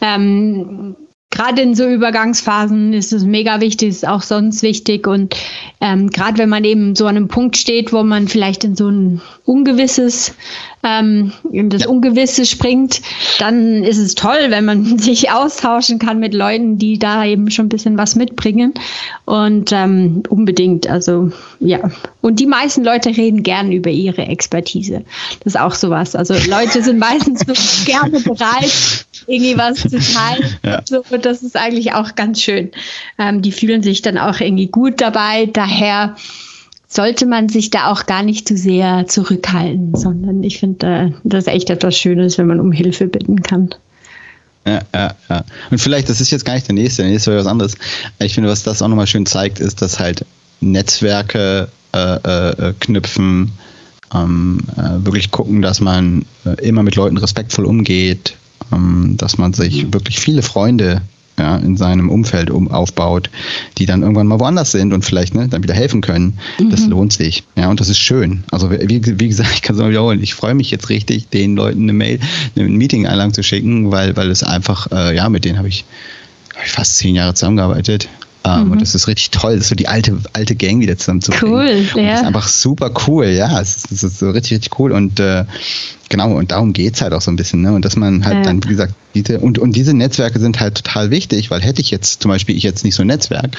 [0.00, 0.96] Ähm,
[1.30, 5.06] gerade in so Übergangsphasen ist es mega wichtig, ist auch sonst wichtig.
[5.06, 5.34] Und
[5.80, 8.88] ähm, gerade wenn man eben so an einem Punkt steht, wo man vielleicht in so
[8.88, 10.34] ein ungewisses,
[10.82, 11.88] ähm, das ja.
[11.88, 13.00] Ungewisse springt,
[13.38, 17.66] dann ist es toll, wenn man sich austauschen kann mit Leuten, die da eben schon
[17.66, 18.74] ein bisschen was mitbringen.
[19.24, 21.90] Und ähm, unbedingt, also ja.
[22.20, 25.02] Und die meisten Leute reden gern über ihre Expertise.
[25.40, 26.14] Das ist auch sowas.
[26.14, 27.46] Also Leute sind meistens
[27.86, 30.56] gerne bereit, irgendwie was zu teilen.
[30.62, 30.82] Ja.
[30.84, 32.70] So, das ist eigentlich auch ganz schön.
[33.18, 35.46] Ähm, die fühlen sich dann auch irgendwie gut dabei.
[35.46, 36.16] Daher
[36.88, 41.44] sollte man sich da auch gar nicht zu sehr zurückhalten, sondern ich finde, äh, das
[41.44, 43.74] ist echt etwas Schönes, wenn man um Hilfe bitten kann.
[44.66, 45.44] Ja, ja, ja.
[45.70, 47.76] Und vielleicht, das ist jetzt gar nicht der nächste, der nächste wäre was anderes.
[48.18, 50.24] Ich finde, was das auch nochmal schön zeigt, ist, dass halt
[50.60, 53.52] Netzwerke äh, äh, knüpfen,
[54.14, 58.34] ähm, äh, wirklich gucken, dass man äh, immer mit Leuten respektvoll umgeht,
[58.72, 59.94] ähm, dass man sich mhm.
[59.94, 61.02] wirklich viele Freunde
[61.38, 63.30] ja, in seinem Umfeld um, aufbaut,
[63.78, 66.38] die dann irgendwann mal woanders sind und vielleicht ne, dann wieder helfen können.
[66.58, 66.70] Mhm.
[66.70, 67.44] Das lohnt sich.
[67.56, 68.44] Ja, und das ist schön.
[68.50, 70.22] Also wie, wie gesagt, ich kann es mal wiederholen.
[70.22, 72.20] Ich freue mich jetzt richtig, den Leuten eine Mail,
[72.56, 75.84] eine Meeting-Einladung zu schicken, weil, weil es einfach, äh, ja, mit denen habe ich,
[76.54, 78.08] hab ich fast zehn Jahre zusammengearbeitet.
[78.44, 78.72] Um, mhm.
[78.72, 81.32] Und das ist richtig toll, das ist so die alte, alte Gang wieder zusammen zu
[81.42, 82.10] Cool, ja.
[82.10, 83.60] Das ist einfach super cool, ja.
[83.60, 84.92] Es ist, es ist so richtig, richtig cool.
[84.92, 85.44] Und äh,
[86.08, 87.72] genau, und darum geht es halt auch so ein bisschen, ne?
[87.72, 88.42] Und dass man halt ja.
[88.42, 91.90] dann, wie gesagt, diese, und, und diese Netzwerke sind halt total wichtig, weil hätte ich
[91.90, 93.56] jetzt zum Beispiel ich jetzt nicht so ein Netzwerk,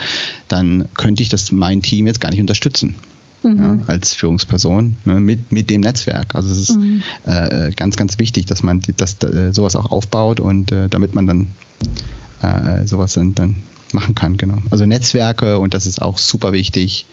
[0.48, 2.96] dann könnte ich das mein Team jetzt gar nicht unterstützen.
[3.44, 3.58] Mhm.
[3.58, 6.36] Ja, als Führungsperson ne, mit, mit dem Netzwerk.
[6.36, 7.04] Also es ist mhm.
[7.26, 11.28] äh, ganz, ganz wichtig, dass man das, äh, sowas auch aufbaut und äh, damit man
[11.28, 11.48] dann
[12.42, 13.56] äh, sowas dann, dann
[13.94, 14.58] machen kann, genau.
[14.70, 17.06] Also Netzwerke und das ist auch super wichtig.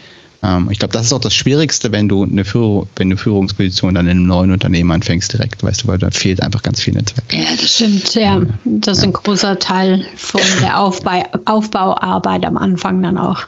[0.43, 3.95] Ähm, ich glaube, das ist auch das Schwierigste, wenn du eine, Führung, wenn eine Führungsposition
[3.95, 6.95] dann in einem neuen Unternehmen anfängst direkt, weißt du, weil da fehlt einfach ganz viel
[6.95, 7.33] Netzwerk.
[7.33, 8.43] Ja, das stimmt, ja.
[8.65, 13.43] Das ist ein großer Teil von der Aufbau, Aufbauarbeit am Anfang dann auch.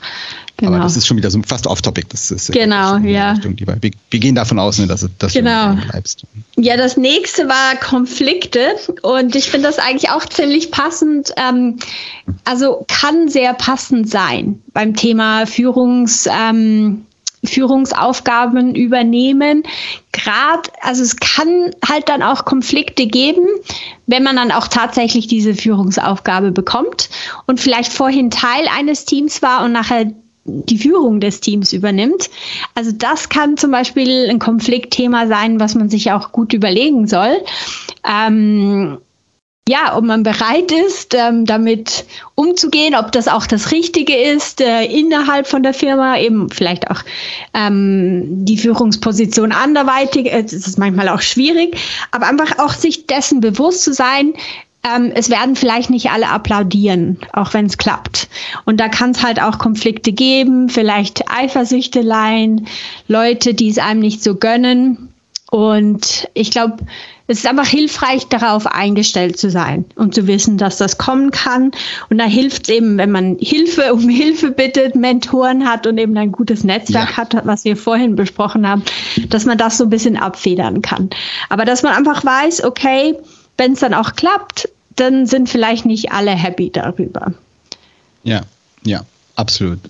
[0.59, 0.73] Genau.
[0.73, 2.09] Aber das ist schon wieder so fast off-topic.
[2.11, 3.33] Das ist genau, ja.
[3.33, 5.75] Richtung, wir, wir, gehen davon aus, ne, dass, dass genau.
[5.75, 6.25] du bleibst.
[6.57, 11.33] Ja, das nächste war Konflikte und ich finde das eigentlich auch ziemlich passend.
[11.37, 11.77] Ähm,
[12.44, 16.29] also kann sehr passend sein beim Thema Führungs.
[16.29, 17.05] Ähm,
[17.44, 19.62] Führungsaufgaben übernehmen.
[20.11, 23.47] Gerade, also es kann halt dann auch Konflikte geben,
[24.09, 27.09] wenn man dann auch tatsächlich diese Führungsaufgabe bekommt
[27.47, 30.12] und vielleicht vorhin Teil eines Teams war und nachher
[30.49, 32.31] die Führung des Teams übernimmt.
[32.75, 37.37] Also das kann zum Beispiel ein Konfliktthema sein, was man sich auch gut überlegen soll.
[38.05, 38.99] Ähm,
[39.69, 44.85] ja, ob man bereit ist, ähm, damit umzugehen, ob das auch das Richtige ist äh,
[44.85, 47.03] innerhalb von der Firma, eben vielleicht auch
[47.53, 50.33] ähm, die Führungsposition anderweitig.
[50.33, 51.77] Äh, das ist manchmal auch schwierig,
[52.13, 54.33] aber einfach auch sich dessen bewusst zu sein,
[54.96, 58.29] ähm, es werden vielleicht nicht alle applaudieren, auch wenn es klappt.
[58.64, 62.66] Und da kann es halt auch Konflikte geben, vielleicht Eifersüchteleien,
[63.07, 65.12] Leute, die es einem nicht so gönnen.
[65.51, 66.77] Und ich glaube,
[67.27, 71.70] es ist einfach hilfreich, darauf eingestellt zu sein und zu wissen, dass das kommen kann.
[72.09, 76.16] Und da hilft es eben, wenn man Hilfe um Hilfe bittet, Mentoren hat und eben
[76.16, 77.16] ein gutes Netzwerk ja.
[77.18, 78.83] hat, was wir vorhin besprochen haben,
[79.29, 81.11] dass man das so ein bisschen abfedern kann.
[81.48, 83.14] Aber dass man einfach weiß, okay,
[83.59, 84.68] wenn es dann auch klappt,
[85.01, 87.33] dann sind vielleicht nicht alle happy darüber.
[88.25, 88.43] Ja,
[88.85, 89.05] ja,
[89.37, 89.81] absolut.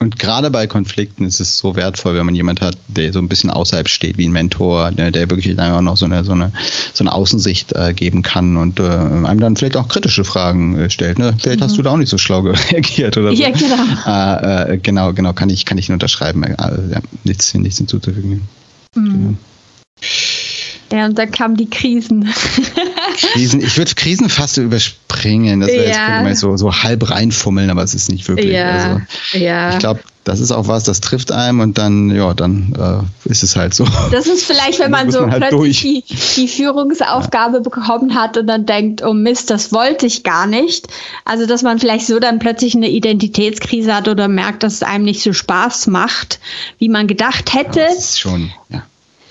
[0.00, 3.26] Und gerade bei Konflikten ist es so wertvoll, wenn man jemand hat, der so ein
[3.26, 6.52] bisschen außerhalb steht, wie ein Mentor, der, der wirklich einfach noch so eine, so eine,
[6.92, 10.88] so eine Außensicht äh, geben kann und äh, einem dann vielleicht auch kritische Fragen äh,
[10.88, 11.18] stellt.
[11.18, 11.34] Ne?
[11.40, 11.64] Vielleicht mhm.
[11.64, 13.42] hast du da auch nicht so schlau reagiert oder so.
[13.42, 13.74] Ja, genau.
[14.06, 16.44] Äh, äh, genau, genau, kann ich, kann ich nur unterschreiben.
[16.44, 16.54] Äh,
[16.92, 18.42] ja, nichts, nichts hinzuzufügen.
[18.94, 19.04] Mhm.
[19.04, 19.34] Genau.
[20.92, 22.28] Ja, und dann kamen die Krisen.
[23.32, 25.60] Krisen, ich würde Krisen fast überspringen.
[25.60, 26.26] Das wäre ja.
[26.26, 28.52] jetzt so, so halb reinfummeln, aber es ist nicht wirklich.
[28.52, 29.00] Ja.
[29.32, 29.72] Also, ja.
[29.72, 33.42] Ich glaube, das ist auch was, das trifft einem und dann, ja, dann äh, ist
[33.42, 33.86] es halt so.
[34.10, 36.04] Das ist vielleicht, wenn man so man halt plötzlich die,
[36.36, 37.62] die, Führungsaufgabe ja.
[37.62, 40.86] bekommen hat und dann denkt, oh Mist, das wollte ich gar nicht.
[41.24, 45.04] Also, dass man vielleicht so dann plötzlich eine Identitätskrise hat oder merkt, dass es einem
[45.04, 46.40] nicht so Spaß macht,
[46.78, 47.80] wie man gedacht hätte.
[47.80, 48.82] Ja, das ist schon, ja.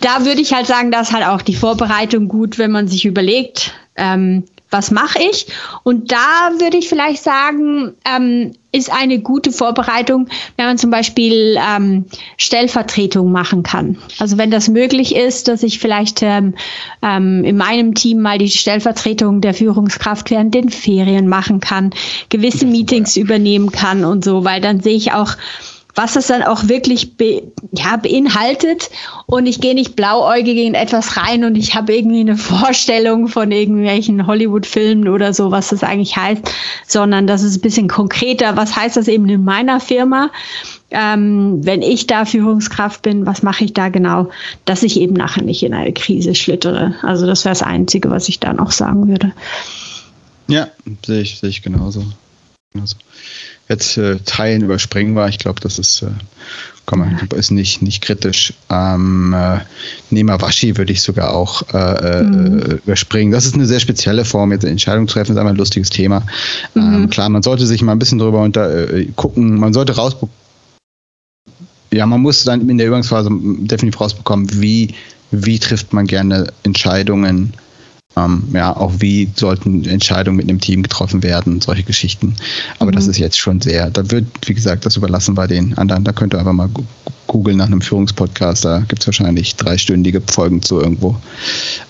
[0.08, 3.74] Da würde ich halt sagen, dass halt auch die Vorbereitung gut, wenn man sich überlegt,
[3.98, 5.48] ähm, was mache ich?
[5.84, 11.58] Und da würde ich vielleicht sagen, ähm, ist eine gute Vorbereitung, wenn man zum Beispiel
[11.60, 12.06] ähm,
[12.38, 13.98] Stellvertretung machen kann.
[14.18, 16.56] Also wenn das möglich ist, dass ich vielleicht ähm,
[17.02, 21.90] ähm, in meinem Team mal die Stellvertretung der Führungskraft während den Ferien machen kann,
[22.30, 25.36] gewisse Meetings übernehmen kann und so, weil dann sehe ich auch,
[25.98, 28.92] was es dann auch wirklich be, ja, beinhaltet.
[29.26, 33.52] Und ich gehe nicht blauäugig in etwas rein und ich habe irgendwie eine Vorstellung von
[33.52, 36.44] irgendwelchen Hollywood-Filmen oder so, was das eigentlich heißt,
[36.86, 38.56] sondern das ist ein bisschen konkreter.
[38.56, 40.30] Was heißt das eben in meiner Firma?
[40.92, 44.30] Ähm, wenn ich da Führungskraft bin, was mache ich da genau,
[44.66, 46.94] dass ich eben nachher nicht in eine Krise schlittere.
[47.02, 49.34] Also das wäre das Einzige, was ich da noch sagen würde.
[50.48, 50.68] Ja,
[51.04, 52.06] sehe ich, sehe ich genauso.
[52.78, 52.96] Genauso
[53.70, 55.28] jetzt äh, Teilen überspringen war.
[55.30, 56.08] Ich glaube, das ist, äh,
[56.86, 58.54] kann man, ist nicht, nicht kritisch.
[58.70, 59.60] Ähm, äh,
[60.10, 62.80] Nemawashi würde ich sogar auch äh, äh, mhm.
[62.86, 63.32] überspringen.
[63.32, 66.22] Das ist eine sehr spezielle Form, jetzt Entscheidung zu treffen, ist einfach ein lustiges Thema.
[66.76, 66.82] Mhm.
[66.82, 70.34] Ähm, klar, man sollte sich mal ein bisschen drüber unter, äh, gucken, man sollte rausbekommen,
[71.92, 74.94] ja, man muss dann in der Übungsphase definitiv rausbekommen, wie,
[75.32, 77.54] wie trifft man gerne Entscheidungen
[78.18, 82.36] ähm, ja, auch wie sollten Entscheidungen mit einem Team getroffen werden, solche Geschichten.
[82.80, 82.96] Aber mhm.
[82.96, 86.04] das ist jetzt schon sehr, da wird, wie gesagt, das überlassen bei den anderen.
[86.04, 86.70] Da könnt ihr einfach mal
[87.28, 91.16] googeln nach einem Führungspodcast, da gibt es wahrscheinlich dreistündige Folgen zu irgendwo.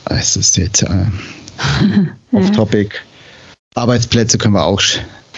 [0.06, 1.06] Es ist jetzt äh,
[2.32, 2.96] off-topic.
[3.76, 4.82] Arbeitsplätze können wir auch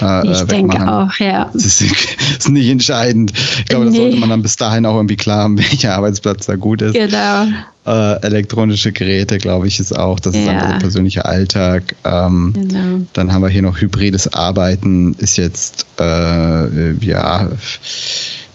[0.01, 1.49] äh, ich denke auch, ja.
[1.53, 3.33] Das ist, ist, nicht entscheidend.
[3.59, 3.91] Ich glaube, nee.
[3.91, 6.93] das sollte man dann bis dahin auch irgendwie klar haben, welcher Arbeitsplatz da gut ist.
[6.93, 7.47] Genau.
[7.85, 10.41] Äh, elektronische Geräte, glaube ich, ist auch, das ja.
[10.41, 11.95] ist dann der persönliche Alltag.
[12.03, 13.05] Ähm, genau.
[13.13, 17.49] Dann haben wir hier noch hybrides Arbeiten, ist jetzt, äh, ja,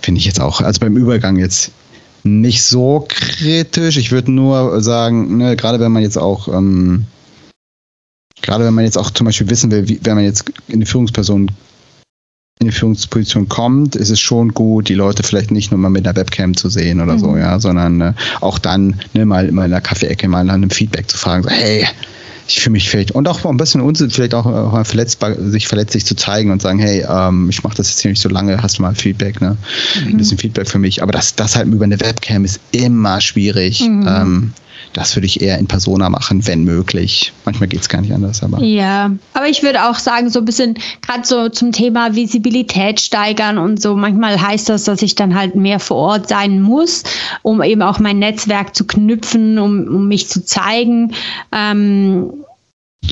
[0.02, 1.72] finde ich jetzt auch, also beim Übergang jetzt
[2.22, 3.96] nicht so kritisch.
[3.96, 7.04] Ich würde nur sagen, ne, gerade wenn man jetzt auch ähm,
[8.44, 10.86] Gerade wenn man jetzt auch zum Beispiel wissen will, wie, wenn man jetzt in eine
[10.86, 11.50] Führungsperson
[12.60, 16.06] in die Führungsposition kommt, ist es schon gut, die Leute vielleicht nicht nur mal mit
[16.06, 17.18] einer Webcam zu sehen oder mhm.
[17.18, 20.68] so, ja, sondern äh, auch dann ne, mal, mal in der Kaffeeecke mal nach einem
[20.68, 21.86] Feedback zu fragen, so, hey,
[22.46, 26.04] ich fühle mich vielleicht und auch ein bisschen unsinn, vielleicht auch mal verletzbar, sich verletzlich
[26.04, 28.76] zu zeigen und sagen, hey, ähm, ich mache das jetzt hier nicht so lange, hast
[28.76, 29.56] du mal Feedback, ne?
[30.02, 30.08] Mhm.
[30.08, 31.02] Ein bisschen Feedback für mich.
[31.02, 33.80] Aber das, das halt über eine Webcam ist immer schwierig.
[33.80, 34.06] Mhm.
[34.06, 34.52] Ähm,
[34.94, 37.32] das würde ich eher in Persona machen, wenn möglich.
[37.44, 38.60] Manchmal geht es gar nicht anders, aber.
[38.62, 43.58] Ja, aber ich würde auch sagen, so ein bisschen gerade so zum Thema Visibilität steigern
[43.58, 43.96] und so.
[43.96, 47.02] Manchmal heißt das, dass ich dann halt mehr vor Ort sein muss,
[47.42, 51.12] um eben auch mein Netzwerk zu knüpfen, um, um mich zu zeigen.
[51.52, 52.32] Ähm,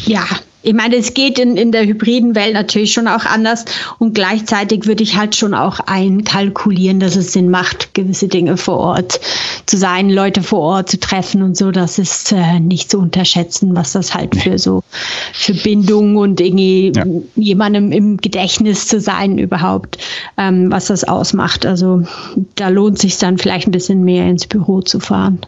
[0.06, 0.24] ja,
[0.62, 3.64] ich meine, es geht in, in der hybriden Welt natürlich schon auch anders
[3.98, 8.78] und gleichzeitig würde ich halt schon auch einkalkulieren, dass es Sinn macht, gewisse Dinge vor
[8.78, 9.20] Ort
[9.66, 11.70] zu sein, Leute vor Ort zu treffen und so.
[11.70, 14.82] Das ist äh, nicht zu unterschätzen, was das halt für so
[15.32, 17.04] für Bindung und irgendwie ja.
[17.34, 19.98] jemandem im Gedächtnis zu sein überhaupt,
[20.36, 21.66] ähm, was das ausmacht.
[21.66, 22.02] Also
[22.54, 25.40] da lohnt sich dann vielleicht ein bisschen mehr ins Büro zu fahren.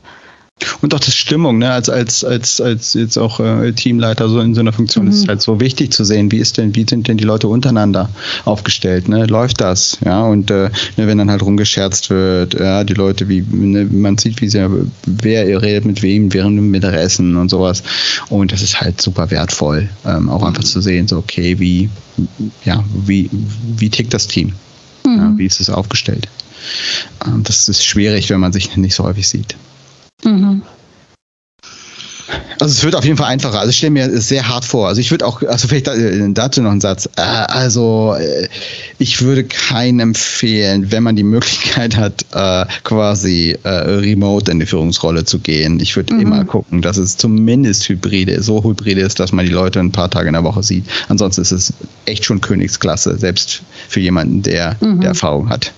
[0.80, 1.70] Und auch das Stimmung, ne?
[1.70, 5.10] als, als, als, als jetzt auch äh, Teamleiter so in so einer Funktion mhm.
[5.10, 7.48] ist es halt so wichtig zu sehen, wie ist denn, wie sind denn die Leute
[7.48, 8.08] untereinander
[8.44, 9.26] aufgestellt, ne?
[9.26, 9.98] Läuft das?
[10.04, 14.16] Ja, und äh, ne, wenn dann halt rumgescherzt wird, ja, die Leute, wie, ne, man
[14.18, 14.64] sieht, wie sie,
[15.06, 17.82] wer redet mit wem während dem Mittagessen und sowas.
[18.28, 21.90] Und das ist halt super wertvoll, ähm, auch einfach zu sehen, so, okay, wie,
[22.64, 23.28] ja, wie,
[23.76, 24.52] wie tickt das Team?
[25.04, 25.16] Mhm.
[25.16, 26.28] Ja, wie ist es aufgestellt?
[27.26, 29.56] Ähm, das ist schwierig, wenn man sich nicht so häufig sieht.
[30.24, 30.62] Mhm.
[32.60, 33.58] Also es wird auf jeden Fall einfacher.
[33.58, 34.88] Also ich stelle mir es sehr hart vor.
[34.88, 37.08] Also ich würde auch, also vielleicht äh, dazu noch einen Satz.
[37.16, 38.48] Äh, also äh,
[38.98, 42.24] ich würde keinen empfehlen, wenn man die Möglichkeit hat,
[42.84, 45.80] quasi remote in die Führungsrolle zu gehen.
[45.80, 46.20] Ich würde mhm.
[46.20, 50.10] immer gucken, dass es zumindest hybride, so hybride ist, dass man die Leute ein paar
[50.10, 50.84] Tage in der Woche sieht.
[51.08, 51.72] Ansonsten ist es
[52.06, 55.00] echt schon Königsklasse, selbst für jemanden, der, mhm.
[55.00, 55.72] der Erfahrung hat.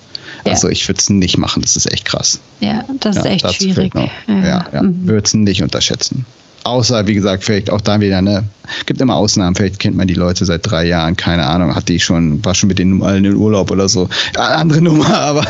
[0.47, 0.53] Ja.
[0.53, 2.41] Also ich würde es nicht machen, das ist echt krass.
[2.61, 3.93] Ja, das ist ja, echt schwierig.
[4.27, 4.83] Ja, ja.
[4.83, 5.07] Mhm.
[5.07, 6.25] würde es nicht unterschätzen.
[6.67, 8.43] Außer, wie gesagt, vielleicht auch da wieder, ne,
[8.87, 12.01] gibt immer Ausnahmen, vielleicht kennt man die Leute seit drei Jahren, keine Ahnung, hat die
[12.01, 14.09] schon, war schon mit denen allen in Urlaub oder so.
[14.35, 15.45] Ja, andere Nummer, aber,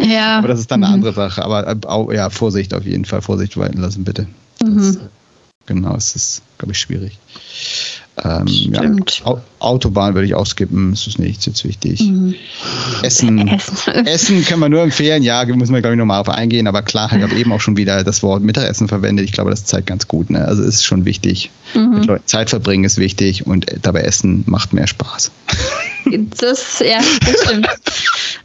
[0.00, 0.38] ja.
[0.38, 1.04] aber das ist dann eine mhm.
[1.06, 1.44] andere Sache.
[1.44, 4.28] Aber ja, Vorsicht auf jeden Fall, Vorsicht walten lassen, bitte.
[4.62, 4.98] Mhm.
[5.66, 7.18] genau, es ist, glaube ich, schwierig.
[8.22, 12.00] Ähm, ja, Autobahn würde ich auch skippen, ist nicht, ist jetzt wichtig.
[12.02, 12.34] Mhm.
[13.02, 14.06] Essen, Essen.
[14.06, 17.10] Essen können wir nur empfehlen, ja, müssen wir, glaube ich, nochmal auf eingehen, aber klar,
[17.14, 19.24] ich habe eben auch schon wieder das Wort Mittagessen verwendet.
[19.24, 20.30] Ich glaube, das zeigt ganz gut.
[20.30, 20.44] Ne?
[20.44, 21.50] Also ist schon wichtig.
[21.74, 21.90] Mhm.
[21.90, 25.30] Mit Leuten Zeit verbringen ist wichtig und dabei Essen macht mehr Spaß.
[26.38, 27.68] Das, ja, das stimmt.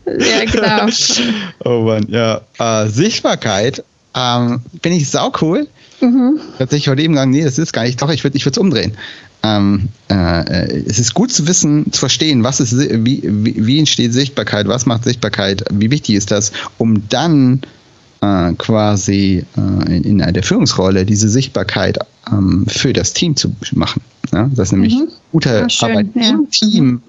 [0.05, 0.85] ja, genau.
[1.63, 2.41] Oh Mann, ja.
[2.59, 3.83] Äh, Sichtbarkeit
[4.15, 5.67] ähm, bin ich sau cool.
[6.01, 6.39] Mhm.
[6.57, 8.01] Tatsächlich heute eben gesagt, nee, das ist gar nicht.
[8.01, 8.95] Doch, ich würde ich es umdrehen.
[9.45, 14.11] Ähm, äh, es ist gut zu wissen, zu verstehen, was ist, wie, wie, wie entsteht
[14.13, 17.61] Sichtbarkeit, was macht Sichtbarkeit, wie wichtig ist das, um dann
[18.21, 21.99] äh, quasi äh, in, in der Führungsrolle diese Sichtbarkeit
[22.31, 24.01] ähm, für das Team zu machen.
[24.33, 24.49] Ja?
[24.55, 25.09] Dass nämlich mhm.
[25.31, 26.29] gute schön, Arbeit ja.
[26.29, 27.01] im Team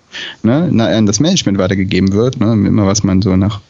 [0.43, 3.61] ne, an das Management weitergegeben wird, ne, immer was man so nach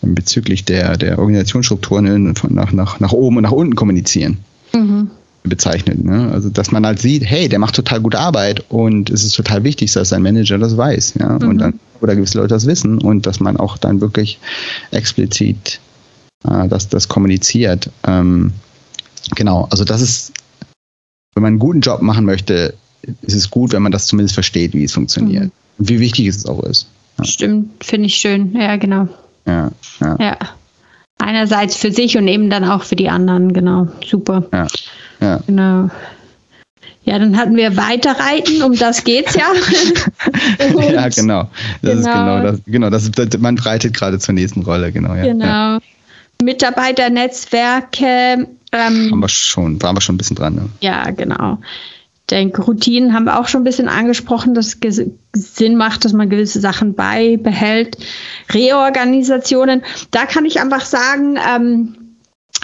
[0.00, 4.38] bezüglich der, der Organisationsstrukturen nach, nach, nach oben und nach unten kommunizieren.
[4.74, 5.10] Mhm
[5.44, 6.04] bezeichnet.
[6.04, 6.30] Ne?
[6.32, 9.64] Also dass man halt sieht, hey, der macht total gute Arbeit und es ist total
[9.64, 11.38] wichtig, dass sein Manager das weiß, ja.
[11.38, 11.48] Mhm.
[11.48, 14.38] Und dann, oder gewisse Leute das wissen und dass man auch dann wirklich
[14.90, 15.80] explizit
[16.44, 17.90] äh, das, das kommuniziert.
[18.06, 18.52] Ähm,
[19.34, 20.32] genau, also das ist,
[21.34, 22.74] wenn man einen guten Job machen möchte,
[23.22, 25.44] ist es gut, wenn man das zumindest versteht, wie es funktioniert.
[25.44, 25.52] Mhm.
[25.78, 26.86] Und wie wichtig es auch ist.
[27.18, 27.24] Ja.
[27.24, 28.54] Stimmt, finde ich schön.
[28.54, 29.08] Ja, genau.
[29.46, 30.16] Ja, ja.
[30.20, 30.38] ja.
[31.18, 33.88] Einerseits für sich und eben dann auch für die anderen, genau.
[34.04, 34.44] Super.
[34.52, 34.66] Ja.
[35.22, 35.40] Ja.
[35.46, 35.88] Genau.
[37.04, 39.52] Ja, dann hatten wir Weiterreiten, um das geht's ja.
[40.80, 41.50] ja, genau.
[41.82, 41.98] Das genau.
[41.98, 42.60] ist genau das.
[42.66, 45.14] Genau, das, das, man reitet gerade zur nächsten Rolle, genau.
[45.14, 45.24] Ja.
[45.24, 45.44] Genau.
[45.44, 45.80] Ja.
[46.42, 48.46] Mitarbeiternetzwerke.
[48.72, 50.54] Ähm, haben wir schon, waren wir schon ein bisschen dran.
[50.54, 50.68] Ne?
[50.80, 51.58] Ja, genau.
[52.20, 55.02] Ich denke, Routinen haben wir auch schon ein bisschen angesprochen, dass es
[55.34, 57.96] Sinn macht, dass man gewisse Sachen beibehält.
[58.52, 59.82] Reorganisationen,
[60.12, 61.96] da kann ich einfach sagen, ähm,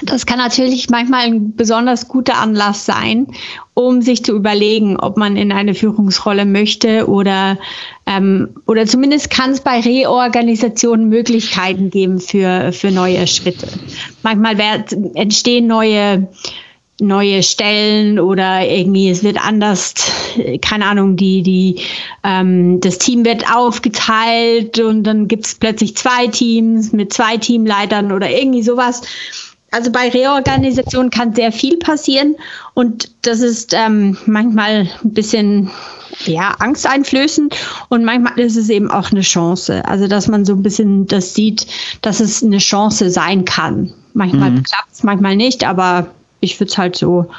[0.03, 3.27] das kann natürlich manchmal ein besonders guter Anlass sein,
[3.75, 7.59] um sich zu überlegen, ob man in eine Führungsrolle möchte oder
[8.07, 13.67] ähm, oder zumindest kann es bei Reorganisationen Möglichkeiten geben für für neue Schritte.
[14.23, 16.29] Manchmal wird, entstehen neue
[17.01, 19.95] neue Stellen oder irgendwie es wird anders,
[20.61, 21.77] keine Ahnung, die, die,
[22.25, 28.11] ähm, das Team wird aufgeteilt und dann gibt es plötzlich zwei Teams mit zwei Teamleitern
[28.11, 29.03] oder irgendwie sowas.
[29.71, 32.37] Also bei Reorganisation kann sehr viel passieren
[32.75, 35.71] und das ist ähm, manchmal ein bisschen
[36.25, 37.55] ja, angsteinflößend
[37.89, 39.85] und manchmal ist es eben auch eine Chance.
[39.85, 41.67] Also dass man so ein bisschen das sieht,
[42.01, 43.93] dass es eine Chance sein kann.
[44.15, 44.63] Manchmal mhm.
[44.63, 46.09] klappt es, manchmal nicht, aber
[46.41, 47.31] ich würde es halt so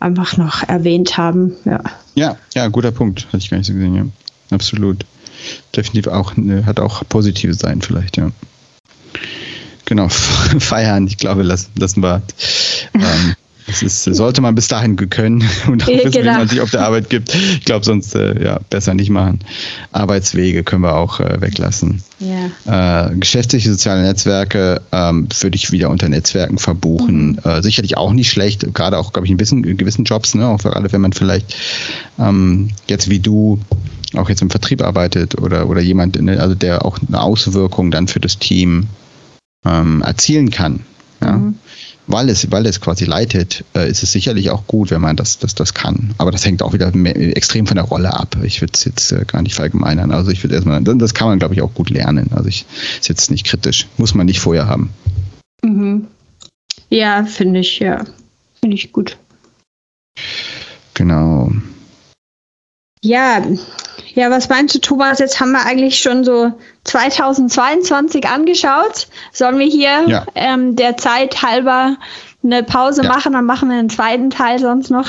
[0.00, 1.54] einfach noch erwähnt haben.
[1.64, 1.82] Ja,
[2.14, 3.26] ja, ja guter Punkt.
[3.28, 4.04] Hatte ich gar nicht so gesehen, ja.
[4.50, 5.04] Absolut.
[5.74, 8.30] Definitiv auch, ne, hat auch positive Seiten vielleicht, ja.
[9.90, 10.08] Genau,
[10.60, 11.08] feiern.
[11.08, 12.22] Ich glaube, lassen, lassen wir.
[12.94, 13.34] Ähm,
[13.66, 16.34] das ist, sollte man bis dahin können und auch wissen, genau.
[16.34, 17.34] wie man sich auf der Arbeit gibt.
[17.34, 19.40] Ich glaube, sonst äh, ja, besser nicht machen.
[19.90, 22.04] Arbeitswege können wir auch äh, weglassen.
[22.20, 23.08] Ja.
[23.08, 27.40] Äh, geschäftliche soziale Netzwerke ähm, würde ich wieder unter Netzwerken verbuchen.
[27.42, 27.50] Mhm.
[27.50, 30.46] Äh, sicherlich auch nicht schlecht, gerade auch, glaube ich, in gewissen, in gewissen Jobs, ne?
[30.46, 31.56] auch gerade wenn man vielleicht
[32.20, 33.58] ähm, jetzt wie du
[34.14, 38.06] auch jetzt im Vertrieb arbeitet oder, oder jemand, ne, also der auch eine Auswirkung dann
[38.06, 38.86] für das Team
[39.64, 40.80] ähm, erzielen kann.
[41.20, 41.32] Ja?
[41.32, 41.54] Mhm.
[42.06, 45.38] Weil, es, weil es quasi leitet, äh, ist es sicherlich auch gut, wenn man das,
[45.38, 46.12] das, das kann.
[46.18, 48.36] Aber das hängt auch wieder mehr, extrem von der Rolle ab.
[48.42, 50.10] Ich würde es jetzt äh, gar nicht verallgemeinern.
[50.10, 52.30] Also ich würde erstmal, das kann man, glaube ich, auch gut lernen.
[52.32, 52.66] Also ich
[52.98, 53.86] ist jetzt nicht kritisch.
[53.96, 54.90] Muss man nicht vorher haben.
[55.62, 56.08] Mhm.
[56.88, 58.04] Ja, finde ich, ja.
[58.60, 59.16] Finde ich gut.
[60.94, 61.52] Genau.
[63.02, 63.42] Ja,
[64.14, 65.20] ja, was meinst du, Thomas?
[65.20, 66.52] Jetzt haben wir eigentlich schon so
[66.84, 69.08] 2022 angeschaut.
[69.32, 70.26] Sollen wir hier ja.
[70.34, 71.96] ähm, der Zeit halber
[72.42, 73.08] eine Pause ja.
[73.08, 73.32] machen?
[73.32, 75.08] Dann machen wir einen zweiten Teil sonst noch.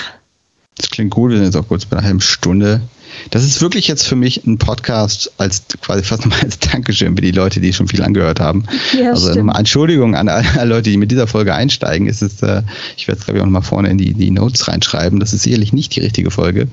[0.78, 1.32] Das klingt gut.
[1.32, 2.82] Wir sind jetzt auch kurz bei einer halben Stunde.
[3.30, 7.22] Das ist wirklich jetzt für mich ein Podcast als quasi fast mal als Dankeschön für
[7.22, 8.66] die Leute, die schon viel angehört haben.
[8.98, 12.08] Ja, also nochmal Entschuldigung an alle Leute, die mit dieser Folge einsteigen.
[12.08, 12.64] Es ist, äh,
[12.96, 15.20] ich werde es glaube ich auch nochmal vorne in die, die Notes reinschreiben.
[15.20, 16.68] Das ist sicherlich nicht die richtige Folge.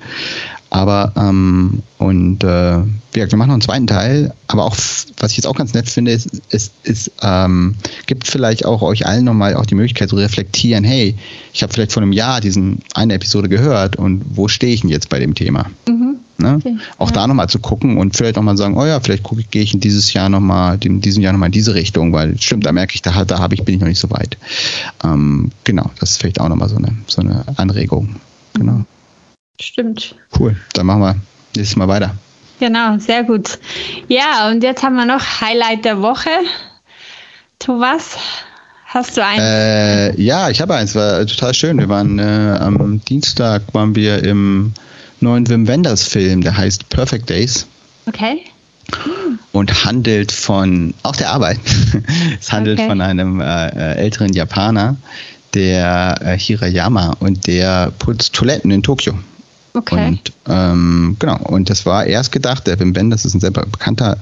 [0.71, 4.77] Aber ähm, und äh, wir machen noch einen zweiten Teil, aber auch,
[5.19, 7.75] was ich jetzt auch ganz nett finde, ist, es, es ähm,
[8.07, 11.15] gibt vielleicht auch euch allen nochmal auch die Möglichkeit zu reflektieren, hey,
[11.53, 14.91] ich habe vielleicht vor einem Jahr diesen eine Episode gehört und wo stehe ich denn
[14.91, 15.67] jetzt bei dem Thema?
[15.89, 16.17] Mhm.
[16.41, 16.55] Ne?
[16.57, 17.15] Okay, auch ja.
[17.15, 19.81] da nochmal zu gucken und vielleicht nochmal sagen, oh ja, vielleicht gucke, gehe ich in
[19.81, 23.03] dieses Jahr nochmal, in diesem Jahr nochmal in diese Richtung, weil stimmt, da merke ich,
[23.03, 24.37] da, da habe ich, bin ich noch nicht so weit.
[25.03, 28.17] Ähm, genau, das ist vielleicht auch nochmal so eine, so eine Anregung.
[28.55, 28.85] Genau.
[29.61, 30.15] Stimmt.
[30.39, 31.17] Cool, dann machen wir
[31.57, 32.15] nächstes Mal weiter.
[32.61, 33.59] Genau, sehr gut.
[34.09, 36.31] Ja, und jetzt haben wir noch Highlight der Woche.
[37.59, 38.17] Thomas,
[38.89, 39.43] Hast du eins?
[39.43, 41.79] Äh, ja, ich habe eins, war total schön.
[41.79, 44.73] Wir waren äh, am Dienstag waren wir im
[45.21, 47.67] neuen Wim Wenders Film, der heißt Perfect Days.
[48.07, 48.45] Okay.
[49.53, 51.61] Und handelt von, auch der Arbeit,
[52.41, 52.89] es handelt okay.
[52.89, 54.97] von einem äh, äh, älteren Japaner,
[55.53, 59.13] der äh, Hirayama und der putzt Toiletten in Tokio.
[59.79, 60.09] Okay.
[60.09, 64.19] Und ähm, genau, und das war erst gedacht, der Wim Wenders ist ein sehr bekannter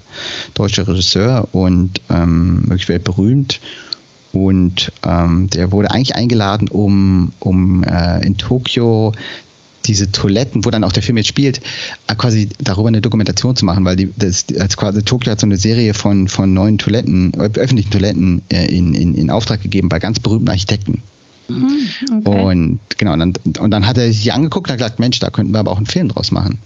[0.52, 3.60] deutscher Regisseur und ähm, wirklich weltberühmt.
[4.32, 9.12] Und ähm, der wurde eigentlich eingeladen, um, um äh, in Tokio
[9.86, 11.62] diese Toiletten, wo dann auch der Film jetzt spielt,
[12.06, 15.46] äh, quasi darüber eine Dokumentation zu machen, weil die, das, das quasi Tokio hat so
[15.46, 20.00] eine Serie von, von neuen Toiletten, öffentlichen Toiletten äh, in, in, in Auftrag gegeben bei
[20.00, 21.02] ganz berühmten Architekten.
[21.48, 21.88] Mhm,
[22.26, 22.42] okay.
[22.42, 25.30] Und genau, und dann, und dann hat er sich angeguckt und hat gesagt, Mensch, da
[25.30, 26.58] könnten wir aber auch einen Film draus machen.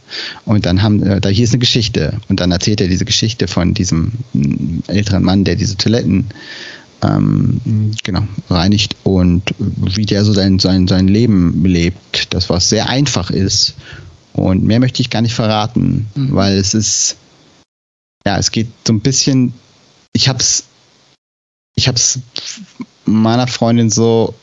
[0.45, 2.19] Und dann haben, äh, da hier ist eine Geschichte.
[2.29, 6.27] Und dann erzählt er diese Geschichte von diesem mm, älteren Mann, der diese Toiletten
[7.03, 7.61] ähm,
[8.03, 12.33] genau, reinigt und wie der so sein, sein, sein Leben lebt.
[12.35, 13.75] Das, was sehr einfach ist.
[14.33, 16.35] Und mehr möchte ich gar nicht verraten, mhm.
[16.35, 17.17] weil es ist,
[18.27, 19.53] ja, es geht so ein bisschen,
[20.13, 20.65] ich hab's,
[21.75, 22.21] ich hab's
[23.05, 24.35] meiner Freundin so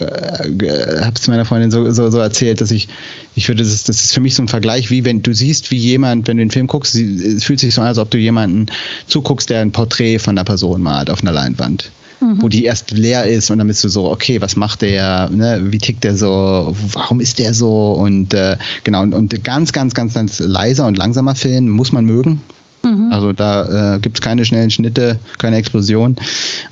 [0.00, 2.88] äh, habe es meiner Freundin so, so, so erzählt, dass ich,
[3.34, 5.76] ich würde, das, das ist für mich so ein Vergleich, wie wenn du siehst, wie
[5.76, 8.66] jemand, wenn du den Film guckst, es fühlt sich so an, als ob du jemanden
[9.06, 11.90] zuguckst, der ein Porträt von einer Person malt auf einer Leinwand.
[12.20, 12.42] Mhm.
[12.42, 15.60] Wo die erst leer ist und dann bist du so, okay, was macht der, ne,
[15.64, 19.94] wie tickt der so, warum ist der so und äh, genau, und, und ganz, ganz,
[19.94, 22.42] ganz, ganz leiser und langsamer Film muss man mögen,
[22.82, 23.12] Mhm.
[23.12, 26.16] Also da äh, gibt es keine schnellen Schnitte, keine Explosion.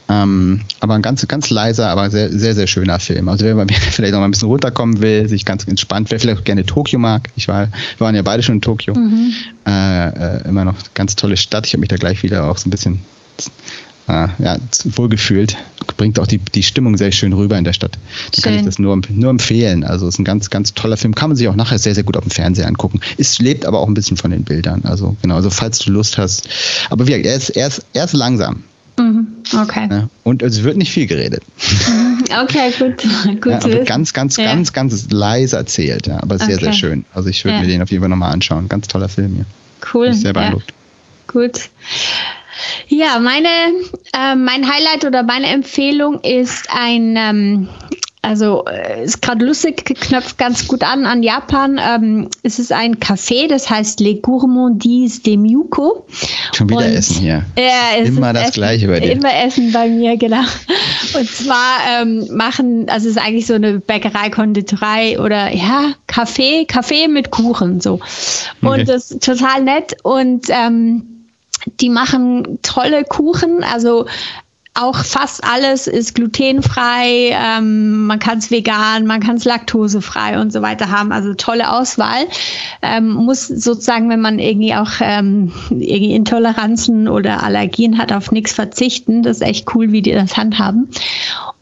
[0.09, 3.29] Ähm, aber ein ganz, ganz leiser, aber sehr, sehr, sehr schöner Film.
[3.29, 6.41] Also wer mal vielleicht noch mal ein bisschen runterkommen will, sich ganz entspannt, wer vielleicht
[6.41, 7.29] auch gerne Tokio mag.
[7.37, 8.95] Ich war, wir waren ja beide schon in Tokio.
[8.95, 9.33] Mhm.
[9.67, 11.67] Äh, äh, immer noch ganz tolle Stadt.
[11.67, 13.01] Ich habe mich da gleich wieder auch so ein bisschen
[14.09, 15.57] äh, ja, wohlgefühlt.
[15.97, 17.99] Bringt auch die, die Stimmung sehr schön rüber in der Stadt.
[18.35, 19.85] Da kann ich das nur, nur empfehlen.
[19.85, 21.15] Also es ist ein ganz, ganz toller Film.
[21.15, 23.01] Kann man sich auch nachher sehr, sehr gut auf dem Fernseher angucken.
[23.17, 24.83] Es lebt aber auch ein bisschen von den Bildern.
[24.85, 26.49] Also genau, also falls du Lust hast.
[26.91, 28.65] Aber wie er ist, er ist, er ist langsam.
[28.99, 29.89] Mhm, okay.
[29.91, 31.43] Ja, und es wird nicht viel geredet.
[31.89, 33.41] Mhm, okay, gut.
[33.41, 34.45] gut ja, ganz, ganz, ja.
[34.45, 36.65] ganz, ganz leise erzählt, ja, aber sehr, okay.
[36.65, 37.05] sehr schön.
[37.15, 38.69] Also ich würde mir den auf jeden Fall nochmal anschauen.
[38.69, 39.47] Ganz toller Film hier.
[39.93, 40.13] Cool.
[40.15, 40.75] sehr beeindruckt.
[41.29, 41.71] Gut.
[42.89, 43.49] Ja, meine,
[44.15, 47.69] äh, mein Highlight oder meine Empfehlung ist ein, ähm,
[48.23, 51.79] also äh, ist gerade lustig, knöpft ganz gut an an Japan.
[51.79, 56.07] Ähm, es ist ein Café, das heißt Le Gourmandise de Myuko.
[56.55, 57.45] Schon wieder Und, Essen hier.
[57.59, 59.13] Ja, immer das Essen, Gleiche bei dir.
[59.13, 60.43] Immer Essen bei mir, genau.
[61.15, 66.65] Und zwar ähm, machen, also es ist eigentlich so eine Bäckerei, Konditorei oder ja, Kaffee,
[66.65, 68.01] Kaffee mit Kuchen so.
[68.63, 68.85] Und okay.
[68.85, 71.18] das ist total nett und ähm,
[71.81, 74.07] die machen tolle Kuchen, also
[74.79, 80.53] auch fast alles ist glutenfrei, ähm, man kann es vegan, man kann es laktosefrei und
[80.53, 81.11] so weiter haben.
[81.11, 82.27] Also tolle Auswahl.
[82.83, 88.53] Ähm, muss sozusagen, wenn man irgendwie auch ähm, irgendwie Intoleranzen oder Allergien hat, auf nichts
[88.53, 89.23] verzichten.
[89.25, 90.89] Das ist echt cool, wie die das handhaben.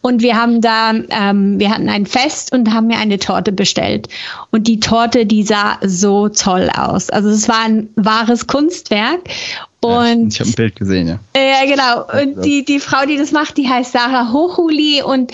[0.03, 4.09] Und wir haben da, ähm, wir hatten ein Fest und haben mir eine Torte bestellt.
[4.51, 7.09] Und die Torte, die sah so toll aus.
[7.09, 9.21] Also es war ein wahres Kunstwerk.
[9.87, 11.19] Und ich habe ein Bild gesehen, ja.
[11.37, 12.23] Ja, genau.
[12.23, 15.33] Und die, die Frau, die das macht, die heißt Sarah Hochuli und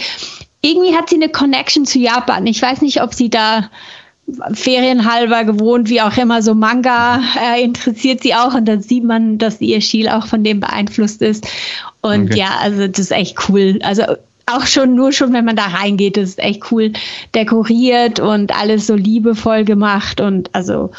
[0.61, 2.47] irgendwie hat sie eine Connection zu Japan.
[2.47, 3.69] Ich weiß nicht, ob sie da
[4.55, 9.39] ferienhalber gewohnt, wie auch immer, so Manga äh, interessiert sie auch und dann sieht man,
[9.39, 11.47] dass ihr Stil auch von dem beeinflusst ist.
[12.01, 12.39] Und okay.
[12.39, 13.79] ja, also das ist echt cool.
[13.83, 14.05] Also
[14.47, 16.93] auch schon, nur schon, wenn man da reingeht, ist echt cool
[17.35, 20.21] dekoriert und alles so liebevoll gemacht.
[20.21, 20.91] Und also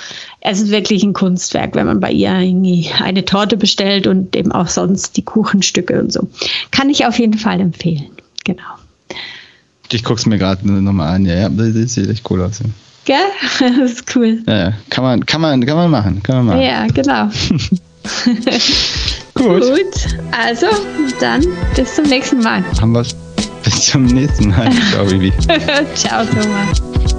[0.42, 4.52] es ist wirklich ein Kunstwerk, wenn man bei ihr irgendwie eine Torte bestellt und eben
[4.52, 6.28] auch sonst die Kuchenstücke und so.
[6.72, 8.10] Kann ich auf jeden Fall empfehlen.
[8.44, 8.62] Genau.
[9.92, 11.26] Ich gucke es mir gerade nochmal an.
[11.26, 12.62] Ja, ja, das sieht echt cool aus.
[13.06, 13.18] Gell?
[13.60, 14.42] Das ist cool.
[14.48, 14.74] Ja, ja.
[14.90, 16.24] Kann, man, kann, man, kann man machen.
[16.24, 16.62] Kann man machen.
[16.62, 17.30] Ja, genau.
[19.34, 19.62] Gut.
[19.62, 20.18] Gut.
[20.32, 20.68] Also,
[21.20, 22.64] dann bis zum nächsten Mal.
[22.80, 23.06] Haben wir
[23.64, 24.70] Bis zum nächsten Mal.
[24.92, 25.32] Ciao, Bibi.
[25.96, 27.13] Ciao, Thomas.